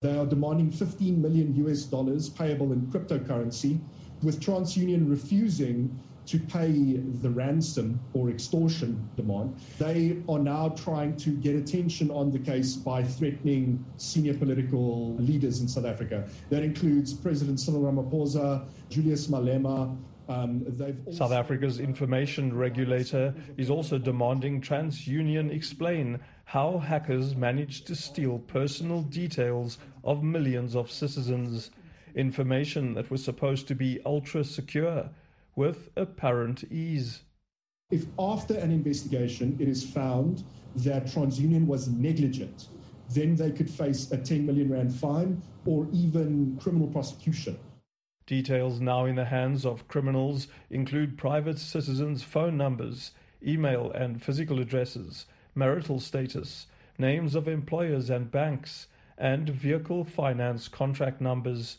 They 0.03 0.17
are 0.17 0.27
demanding 0.27 0.71
15 0.71 1.21
million 1.21 1.55
US 1.67 1.85
dollars 1.85 2.29
payable 2.29 2.73
in 2.73 2.87
cryptocurrency, 2.87 3.81
with 4.23 4.41
TransUnion 4.41 5.11
refusing 5.11 5.99
to 6.31 6.39
pay 6.39 7.01
the 7.23 7.29
ransom 7.29 7.99
or 8.15 8.31
extortion 8.31 9.09
demand. 9.17 9.53
They 9.81 10.23
are 10.29 10.39
now 10.39 10.69
trying 10.69 11.17
to 11.17 11.31
get 11.31 11.57
attention 11.57 12.09
on 12.13 12.31
the 12.31 12.39
case 12.39 12.77
by 12.77 13.03
threatening 13.03 13.85
senior 13.97 14.35
political 14.35 15.17
leaders 15.17 15.61
in 15.61 15.67
South 15.67 15.87
Africa. 15.87 16.29
That 16.51 16.63
includes 16.63 17.13
President 17.13 17.59
Cyril 17.59 17.83
Ramaphosa, 17.83 18.65
Julius 18.91 19.27
Malema. 19.27 19.97
Um, 20.29 20.65
South 21.11 21.33
Africa's 21.33 21.81
information 21.81 22.57
regulator 22.57 23.35
is 23.57 23.69
also 23.69 23.99
demanding 23.99 24.61
TransUnion 24.61 25.53
explain 25.53 26.21
how 26.45 26.79
hackers 26.79 27.35
managed 27.35 27.89
to 27.89 27.97
steal 27.97 28.39
personal 28.39 29.03
details 29.03 29.79
of 30.05 30.23
millions 30.23 30.77
of 30.77 30.93
citizens, 30.93 31.73
information 32.15 32.95
that 32.95 33.11
was 33.11 33.25
supposed 33.25 33.67
to 33.67 33.75
be 33.75 33.99
ultra 34.07 34.45
secure 34.45 35.11
with 35.57 35.91
apparent 35.97 36.65
ease. 36.71 37.23
If 37.91 38.07
after 38.19 38.55
an 38.55 38.71
investigation 38.71 39.57
it 39.59 39.69
is 39.69 39.85
found 39.85 40.45
that 40.77 41.07
TransUnion 41.07 41.67
was 41.67 41.89
negligent, 41.89 42.69
then 43.13 43.35
they 43.35 43.51
could 43.51 43.69
face 43.69 44.11
a 44.13 44.17
10 44.17 44.47
million 44.47 44.71
rand 44.71 44.95
fine 44.95 45.43
or 45.67 45.89
even 45.93 46.57
criminal 46.61 46.87
prosecution. 46.87 47.59
Details 48.27 48.81
now 48.81 49.07
in 49.07 49.17
the 49.17 49.25
hands 49.25 49.67
of 49.67 49.89
criminals 49.89 50.47
include 50.71 51.19
private 51.19 51.59
citizens' 51.59 52.23
phone 52.23 52.57
numbers, 52.57 53.11
email 53.45 53.91
and 53.91 54.23
physical 54.23 54.61
addresses, 54.61 55.27
marital 55.55 55.99
status, 55.99 56.69
names 56.97 57.35
of 57.35 57.49
employers 57.49 58.09
and 58.09 58.31
banks, 58.31 58.87
and 59.19 59.49
vehicle 59.49 60.05
finance 60.05 60.69
contract 60.69 61.21
numbers. 61.21 61.79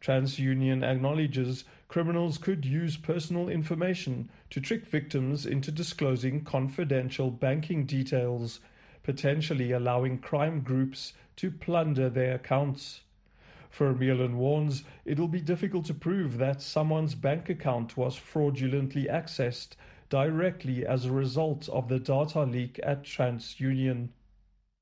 TransUnion 0.00 0.84
acknowledges 0.84 1.64
criminals 1.90 2.38
could 2.38 2.64
use 2.64 2.96
personal 2.96 3.48
information 3.48 4.30
to 4.48 4.60
trick 4.60 4.86
victims 4.86 5.44
into 5.44 5.72
disclosing 5.72 6.44
confidential 6.44 7.32
banking 7.32 7.84
details, 7.84 8.60
potentially 9.02 9.72
allowing 9.72 10.16
crime 10.16 10.60
groups 10.60 11.14
to 11.34 11.50
plunder 11.50 12.08
their 12.08 12.36
accounts. 12.36 13.00
Vermeulen 13.76 14.34
warns 14.36 14.84
it'll 15.04 15.26
be 15.26 15.40
difficult 15.40 15.84
to 15.84 15.92
prove 15.92 16.38
that 16.38 16.62
someone's 16.62 17.16
bank 17.16 17.48
account 17.48 17.96
was 17.96 18.14
fraudulently 18.14 19.06
accessed 19.06 19.70
directly 20.10 20.86
as 20.86 21.04
a 21.04 21.10
result 21.10 21.68
of 21.70 21.88
the 21.88 21.98
data 21.98 22.44
leak 22.44 22.78
at 22.84 23.02
TransUnion. 23.02 24.10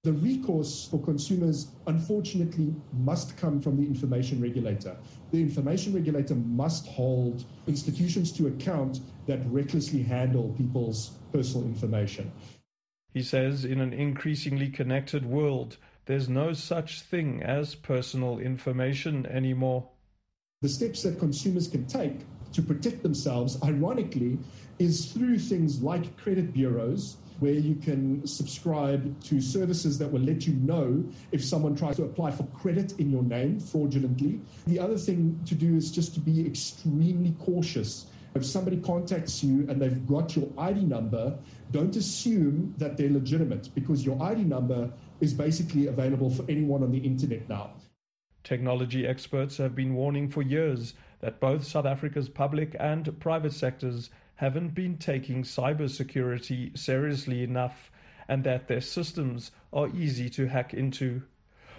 The 0.04 0.12
recourse 0.12 0.86
for 0.88 1.02
consumers, 1.02 1.72
unfortunately, 1.88 2.72
must 2.92 3.36
come 3.36 3.60
from 3.60 3.76
the 3.76 3.82
information 3.82 4.40
regulator. 4.40 4.96
The 5.32 5.40
information 5.40 5.92
regulator 5.92 6.36
must 6.36 6.86
hold 6.86 7.44
institutions 7.66 8.30
to 8.32 8.46
account 8.46 9.00
that 9.26 9.40
recklessly 9.46 10.02
handle 10.02 10.54
people's 10.56 11.10
personal 11.32 11.66
information. 11.66 12.30
He 13.12 13.22
says 13.22 13.64
in 13.64 13.80
an 13.80 13.92
increasingly 13.92 14.68
connected 14.68 15.26
world, 15.26 15.78
there's 16.06 16.28
no 16.28 16.52
such 16.52 17.02
thing 17.02 17.42
as 17.42 17.74
personal 17.74 18.38
information 18.38 19.26
anymore. 19.26 19.88
The 20.62 20.68
steps 20.68 21.02
that 21.02 21.18
consumers 21.18 21.66
can 21.66 21.86
take 21.86 22.20
to 22.52 22.62
protect 22.62 23.02
themselves, 23.02 23.60
ironically, 23.64 24.38
is 24.78 25.12
through 25.12 25.40
things 25.40 25.82
like 25.82 26.16
credit 26.16 26.52
bureaus, 26.54 27.16
where 27.40 27.52
you 27.52 27.74
can 27.76 28.26
subscribe 28.26 29.20
to 29.22 29.40
services 29.40 29.98
that 29.98 30.10
will 30.10 30.20
let 30.20 30.46
you 30.46 30.54
know 30.54 31.04
if 31.32 31.44
someone 31.44 31.76
tries 31.76 31.96
to 31.96 32.04
apply 32.04 32.30
for 32.30 32.44
credit 32.46 32.98
in 32.98 33.10
your 33.10 33.22
name 33.22 33.60
fraudulently. 33.60 34.40
The 34.66 34.78
other 34.78 34.98
thing 34.98 35.40
to 35.46 35.54
do 35.54 35.76
is 35.76 35.90
just 35.90 36.14
to 36.14 36.20
be 36.20 36.46
extremely 36.46 37.34
cautious. 37.40 38.06
If 38.34 38.44
somebody 38.44 38.76
contacts 38.78 39.42
you 39.42 39.66
and 39.68 39.80
they've 39.80 40.06
got 40.06 40.36
your 40.36 40.48
ID 40.58 40.84
number, 40.84 41.36
don't 41.70 41.94
assume 41.96 42.74
that 42.78 42.96
they're 42.96 43.10
legitimate 43.10 43.70
because 43.74 44.04
your 44.04 44.20
ID 44.22 44.42
number 44.42 44.90
is 45.20 45.32
basically 45.32 45.86
available 45.86 46.30
for 46.30 46.44
anyone 46.48 46.82
on 46.82 46.92
the 46.92 46.98
internet 46.98 47.48
now. 47.48 47.70
Technology 48.44 49.06
experts 49.06 49.56
have 49.56 49.74
been 49.74 49.94
warning 49.94 50.28
for 50.28 50.42
years 50.42 50.94
that 51.20 51.40
both 51.40 51.64
South 51.66 51.84
Africa's 51.84 52.28
public 52.28 52.76
and 52.78 53.18
private 53.20 53.52
sectors 53.52 54.10
haven't 54.38 54.72
been 54.72 54.96
taking 54.96 55.42
cybersecurity 55.42 56.76
seriously 56.78 57.42
enough 57.42 57.90
and 58.28 58.44
that 58.44 58.68
their 58.68 58.80
systems 58.80 59.50
are 59.72 59.88
easy 59.88 60.30
to 60.30 60.46
hack 60.46 60.72
into. 60.72 61.22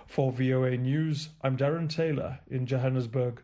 For 0.08 0.34
VOA 0.34 0.76
News, 0.76 1.30
I'm 1.42 1.56
Darren 1.56 1.90
Taylor 1.90 2.40
in 2.50 2.66
Johannesburg. 2.66 3.42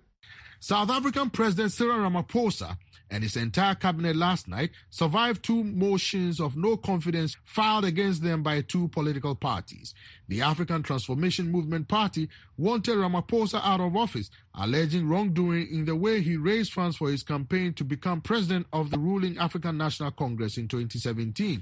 South 0.67 0.89
African 0.89 1.29
President 1.29 1.71
Cyril 1.71 1.99
Ramaphosa 1.99 2.75
and 3.11 3.21
his 3.21 3.35
entire 3.37 3.75
cabinet 3.75 4.15
last 4.15 4.47
night 4.47 4.71
survived 4.89 5.43
two 5.43 5.63
motions 5.63 6.39
of 6.39 6.57
no 6.57 6.75
confidence 6.75 7.37
filed 7.43 7.85
against 7.85 8.23
them 8.23 8.41
by 8.41 8.61
two 8.61 8.87
political 8.87 9.35
parties. 9.35 9.93
The 10.27 10.41
African 10.41 10.81
Transformation 10.81 11.51
Movement 11.51 11.87
Party 11.87 12.29
wanted 12.57 12.95
Ramaphosa 12.95 13.61
out 13.63 13.79
of 13.79 13.95
office, 13.95 14.31
alleging 14.55 15.07
wrongdoing 15.07 15.67
in 15.71 15.85
the 15.85 15.95
way 15.95 16.21
he 16.21 16.35
raised 16.35 16.73
funds 16.73 16.97
for 16.97 17.11
his 17.11 17.21
campaign 17.21 17.73
to 17.73 17.83
become 17.83 18.21
president 18.21 18.65
of 18.73 18.89
the 18.89 18.97
ruling 18.97 19.37
African 19.37 19.77
National 19.77 20.09
Congress 20.09 20.57
in 20.57 20.67
2017. 20.67 21.61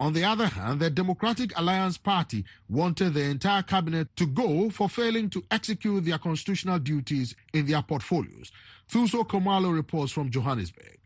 On 0.00 0.12
the 0.12 0.24
other 0.24 0.46
hand, 0.46 0.80
the 0.80 0.90
Democratic 0.90 1.56
Alliance 1.56 1.98
Party 1.98 2.44
wanted 2.68 3.14
the 3.14 3.22
entire 3.22 3.62
cabinet 3.62 4.14
to 4.16 4.26
go 4.26 4.68
for 4.68 4.88
failing 4.88 5.30
to 5.30 5.44
execute 5.50 6.04
their 6.04 6.18
constitutional 6.18 6.80
duties 6.80 7.36
in 7.52 7.66
their 7.66 7.80
portfolios. 7.82 8.50
Thuso 8.90 9.26
Khumalo 9.26 9.72
reports 9.72 10.12
from 10.12 10.30
Johannesburg. 10.30 10.98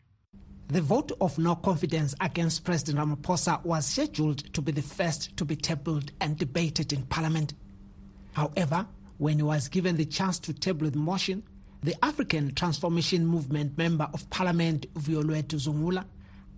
The 0.68 0.80
vote 0.80 1.12
of 1.20 1.38
no 1.38 1.54
confidence 1.56 2.14
against 2.20 2.64
President 2.64 2.98
Ramaphosa 2.98 3.64
was 3.64 3.86
scheduled 3.86 4.52
to 4.54 4.62
be 4.62 4.72
the 4.72 4.82
first 4.82 5.36
to 5.36 5.44
be 5.44 5.56
tabled 5.56 6.12
and 6.20 6.36
debated 6.36 6.92
in 6.92 7.02
Parliament. 7.04 7.54
However, 8.32 8.86
when 9.18 9.36
he 9.36 9.42
was 9.42 9.68
given 9.68 9.96
the 9.96 10.04
chance 10.04 10.38
to 10.40 10.52
table 10.52 10.88
the 10.90 10.98
motion, 10.98 11.42
the 11.82 11.94
African 12.04 12.54
Transformation 12.54 13.26
Movement 13.26 13.76
Member 13.78 14.08
of 14.12 14.28
Parliament, 14.30 14.92
Vuyolwethu 14.94 15.56
Zungula, 15.56 16.04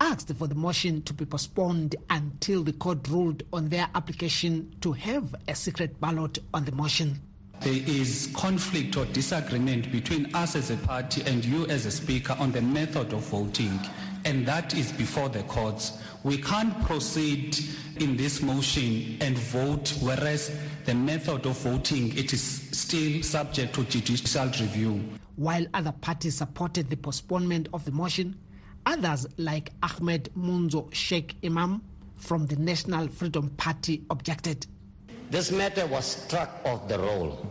asked 0.00 0.32
for 0.34 0.46
the 0.46 0.54
motion 0.54 1.02
to 1.02 1.12
be 1.12 1.24
postponed 1.26 1.94
until 2.08 2.64
the 2.64 2.72
court 2.72 3.06
ruled 3.08 3.42
on 3.52 3.68
their 3.68 3.88
application 3.94 4.74
to 4.80 4.92
have 4.92 5.34
a 5.46 5.54
secret 5.54 6.00
ballot 6.00 6.38
on 6.54 6.64
the 6.64 6.72
motion. 6.72 7.20
There 7.60 7.82
is 7.86 8.30
conflict 8.34 8.96
or 8.96 9.04
disagreement 9.06 9.92
between 9.92 10.34
us 10.34 10.56
as 10.56 10.70
a 10.70 10.76
party 10.78 11.22
and 11.26 11.44
you 11.44 11.66
as 11.66 11.84
a 11.84 11.90
speaker 11.90 12.34
on 12.38 12.52
the 12.52 12.62
method 12.62 13.12
of 13.12 13.20
voting, 13.26 13.78
and 14.24 14.46
that 14.46 14.74
is 14.74 14.90
before 14.92 15.28
the 15.28 15.42
courts. 15.42 15.98
We 16.24 16.38
can't 16.38 16.78
proceed 16.84 17.58
in 17.98 18.16
this 18.16 18.40
motion 18.40 19.18
and 19.20 19.36
vote, 19.36 19.94
whereas 20.00 20.56
the 20.86 20.94
method 20.94 21.44
of 21.44 21.58
voting 21.58 22.16
it 22.16 22.32
is 22.32 22.42
still 22.72 23.22
subject 23.22 23.74
to 23.74 23.84
judicial 23.84 24.46
review. 24.46 25.04
While 25.36 25.66
other 25.74 25.92
parties 25.92 26.38
supported 26.38 26.88
the 26.88 26.96
postponement 26.96 27.68
of 27.74 27.84
the 27.84 27.92
motion, 27.92 28.38
Others, 28.86 29.26
like 29.36 29.70
Ahmed 29.82 30.30
Munzoor 30.36 30.90
Shaik 30.90 31.34
Emam 31.42 31.80
from 32.16 32.46
the 32.46 32.56
National 32.56 33.08
Freedom 33.08 33.50
Party, 33.50 34.02
objected. 34.10 34.66
This 35.30 35.50
matter 35.52 35.86
was 35.86 36.04
struck 36.04 36.60
off 36.64 36.88
the 36.88 36.98
roll. 36.98 37.50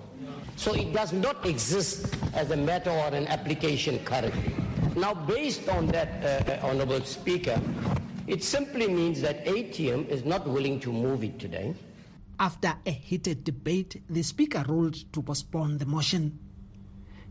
So 0.55 0.73
it 0.73 0.91
does 0.91 1.13
not 1.13 1.45
exist 1.45 2.13
as 2.33 2.51
a 2.51 2.57
matter 2.57 2.89
or 2.89 3.07
an 3.07 3.27
application 3.27 3.99
currently. 4.03 4.53
Now, 4.95 5.13
based 5.13 5.69
on 5.69 5.87
that, 5.87 6.59
uh, 6.59 6.67
Honorable 6.67 7.01
Speaker, 7.05 7.61
it 8.27 8.43
simply 8.43 8.87
means 8.87 9.21
that 9.21 9.45
ATM 9.45 10.09
is 10.09 10.25
not 10.25 10.47
willing 10.47 10.79
to 10.81 10.91
move 10.91 11.23
it 11.23 11.39
today. 11.39 11.73
After 12.39 12.75
a 12.85 12.91
heated 12.91 13.43
debate, 13.43 14.01
the 14.09 14.23
Speaker 14.23 14.65
ruled 14.67 15.11
to 15.13 15.21
postpone 15.21 15.77
the 15.77 15.85
motion. 15.85 16.37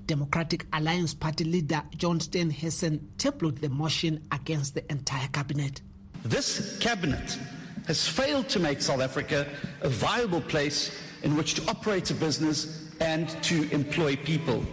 Democratic 0.09 0.65
Alliance 0.73 1.13
Party 1.13 1.45
leader 1.45 1.83
John 1.97 2.19
Steenhuisen 2.19 2.99
tabled 3.19 3.59
the 3.59 3.69
motion 3.69 4.27
against 4.33 4.75
the 4.75 4.91
entire 4.91 5.29
cabinet. 5.29 5.83
This 6.25 6.79
cabinet 6.79 7.39
has 7.87 8.09
failed 8.09 8.49
to 8.49 8.59
make 8.59 8.81
South 8.81 9.03
Africa 9.03 9.47
a 9.83 9.89
viable 9.91 10.41
place 10.41 10.99
in 11.23 11.37
which 11.37 11.55
to 11.55 11.71
operate 11.71 12.11
a 12.11 12.15
business 12.15 12.91
and 13.01 13.29
to 13.43 13.71
employ 13.71 14.17
people. 14.17 14.65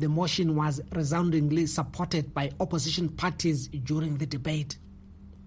The 0.00 0.08
motion 0.08 0.54
was 0.54 0.82
resoundingly 0.92 1.64
supported 1.66 2.34
by 2.34 2.50
opposition 2.60 3.08
parties 3.08 3.68
during 3.68 4.18
the 4.18 4.26
debate. 4.26 4.76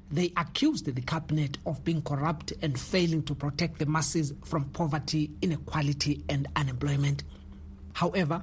They 0.09 0.33
accused 0.35 0.85
the 0.85 1.01
cabinet 1.01 1.59
of 1.67 1.83
being 1.83 2.01
corrupt 2.01 2.53
and 2.63 2.79
failing 2.79 3.21
to 3.23 3.35
protect 3.35 3.77
the 3.77 3.85
masses 3.85 4.33
from 4.45 4.65
poverty, 4.71 5.29
inequality, 5.43 6.23
and 6.27 6.47
unemployment. 6.55 7.23
However, 7.93 8.41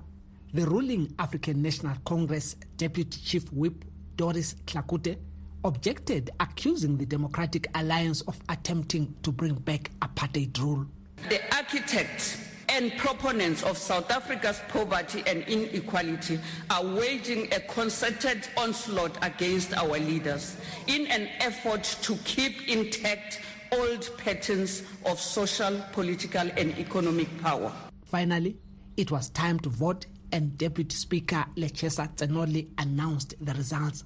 the 0.54 0.64
ruling 0.66 1.12
African 1.18 1.60
National 1.60 1.96
Congress 2.04 2.54
Deputy 2.76 3.20
Chief 3.20 3.52
Whip 3.52 3.84
Doris 4.16 4.54
Dlakude 4.66 5.18
objected, 5.64 6.30
accusing 6.38 6.96
the 6.96 7.04
Democratic 7.04 7.66
Alliance 7.74 8.20
of 8.22 8.38
attempting 8.48 9.12
to 9.24 9.32
bring 9.32 9.54
back 9.54 9.90
apartheid 10.00 10.56
rule. 10.60 10.86
The 11.28 11.40
architects 11.56 12.38
and 12.68 12.92
proponents 12.98 13.64
of 13.64 13.76
South 13.76 14.08
Africa's 14.12 14.60
poverty 14.68 15.24
and 15.26 15.42
inequality 15.44 16.38
are 16.70 16.84
waging 16.84 17.52
a 17.52 17.58
concerted 17.60 18.46
onslaught 18.56 19.16
against 19.22 19.74
our 19.76 19.98
leaders 19.98 20.56
in 20.86 21.06
an 21.08 21.28
effort 21.40 21.82
to 22.02 22.14
keep 22.18 22.68
intact 22.68 23.40
old 23.72 24.08
patterns 24.18 24.84
of 25.04 25.18
social, 25.18 25.82
political, 25.92 26.48
and 26.56 26.78
economic 26.78 27.28
power. 27.42 27.72
Finally, 28.04 28.56
it 28.96 29.10
was 29.10 29.30
time 29.30 29.58
to 29.58 29.68
vote 29.68 30.06
and 30.34 30.58
Deputy 30.58 30.96
Speaker 30.96 31.46
Lechesa 31.56 32.12
Tsenoli 32.16 32.66
announced 32.78 33.34
the 33.40 33.54
results. 33.54 34.02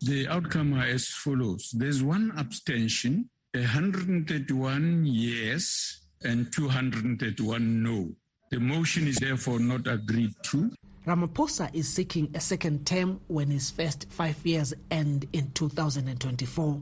The 0.00 0.28
outcome 0.28 0.74
are 0.74 0.86
as 0.86 1.08
follows. 1.08 1.70
There's 1.76 2.04
one 2.04 2.32
abstention, 2.38 3.28
131 3.52 5.04
yes, 5.04 6.06
and 6.22 6.52
231 6.52 7.82
no. 7.82 8.12
The 8.52 8.60
motion 8.60 9.08
is 9.08 9.16
therefore 9.16 9.58
not 9.58 9.88
agreed 9.88 10.30
to. 10.44 10.70
Ramaphosa 11.04 11.68
is 11.74 11.88
seeking 11.88 12.30
a 12.32 12.40
second 12.40 12.86
term 12.86 13.20
when 13.26 13.50
his 13.50 13.70
first 13.70 14.06
five 14.08 14.38
years 14.46 14.72
end 14.92 15.26
in 15.32 15.50
2024. 15.50 16.80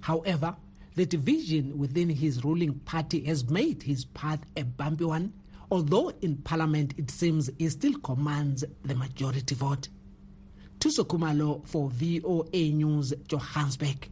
However, 0.00 0.56
the 0.94 1.04
division 1.04 1.76
within 1.76 2.08
his 2.08 2.42
ruling 2.42 2.74
party 2.86 3.22
has 3.24 3.50
made 3.50 3.82
his 3.82 4.06
path 4.06 4.40
a 4.56 4.62
bumpy 4.62 5.04
one 5.04 5.34
although 5.74 6.12
in 6.22 6.36
parliament 6.36 6.94
it 6.96 7.10
seems 7.10 7.50
he 7.58 7.68
still 7.68 7.98
commands 7.98 8.64
the 8.84 8.94
majority 8.94 9.56
vote. 9.56 9.88
Thuso 10.78 11.04
Khumalo 11.04 11.66
for 11.66 11.90
VOA 11.90 12.70
News, 12.70 13.12
Johannesburg. 13.26 14.08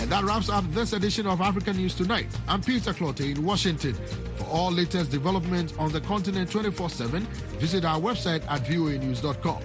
And 0.00 0.10
that 0.10 0.24
wraps 0.24 0.48
up 0.48 0.64
this 0.72 0.92
edition 0.92 1.28
of 1.28 1.40
African 1.40 1.76
News 1.76 1.94
Tonight. 1.94 2.26
I'm 2.48 2.60
Peter 2.60 2.92
Clottey 2.92 3.36
in 3.36 3.44
Washington. 3.44 3.94
For 4.34 4.44
all 4.46 4.72
latest 4.72 5.12
developments 5.12 5.72
on 5.78 5.92
the 5.92 6.00
continent 6.00 6.50
24 6.50 6.90
7, 6.90 7.22
visit 7.60 7.84
our 7.84 8.00
website 8.00 8.44
at 8.48 8.64
voanews.com. 8.64 9.62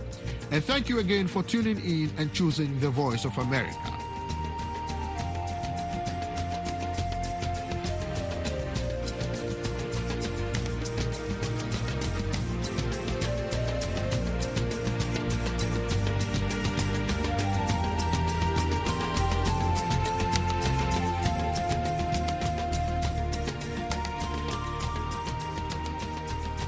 And 0.52 0.64
thank 0.64 0.88
you 0.88 1.00
again 1.00 1.28
for 1.28 1.42
tuning 1.42 1.80
in 1.80 2.12
and 2.20 2.32
choosing 2.32 2.80
the 2.80 2.92
Voice 2.92 3.26
of 3.26 3.36
America. 3.40 4.01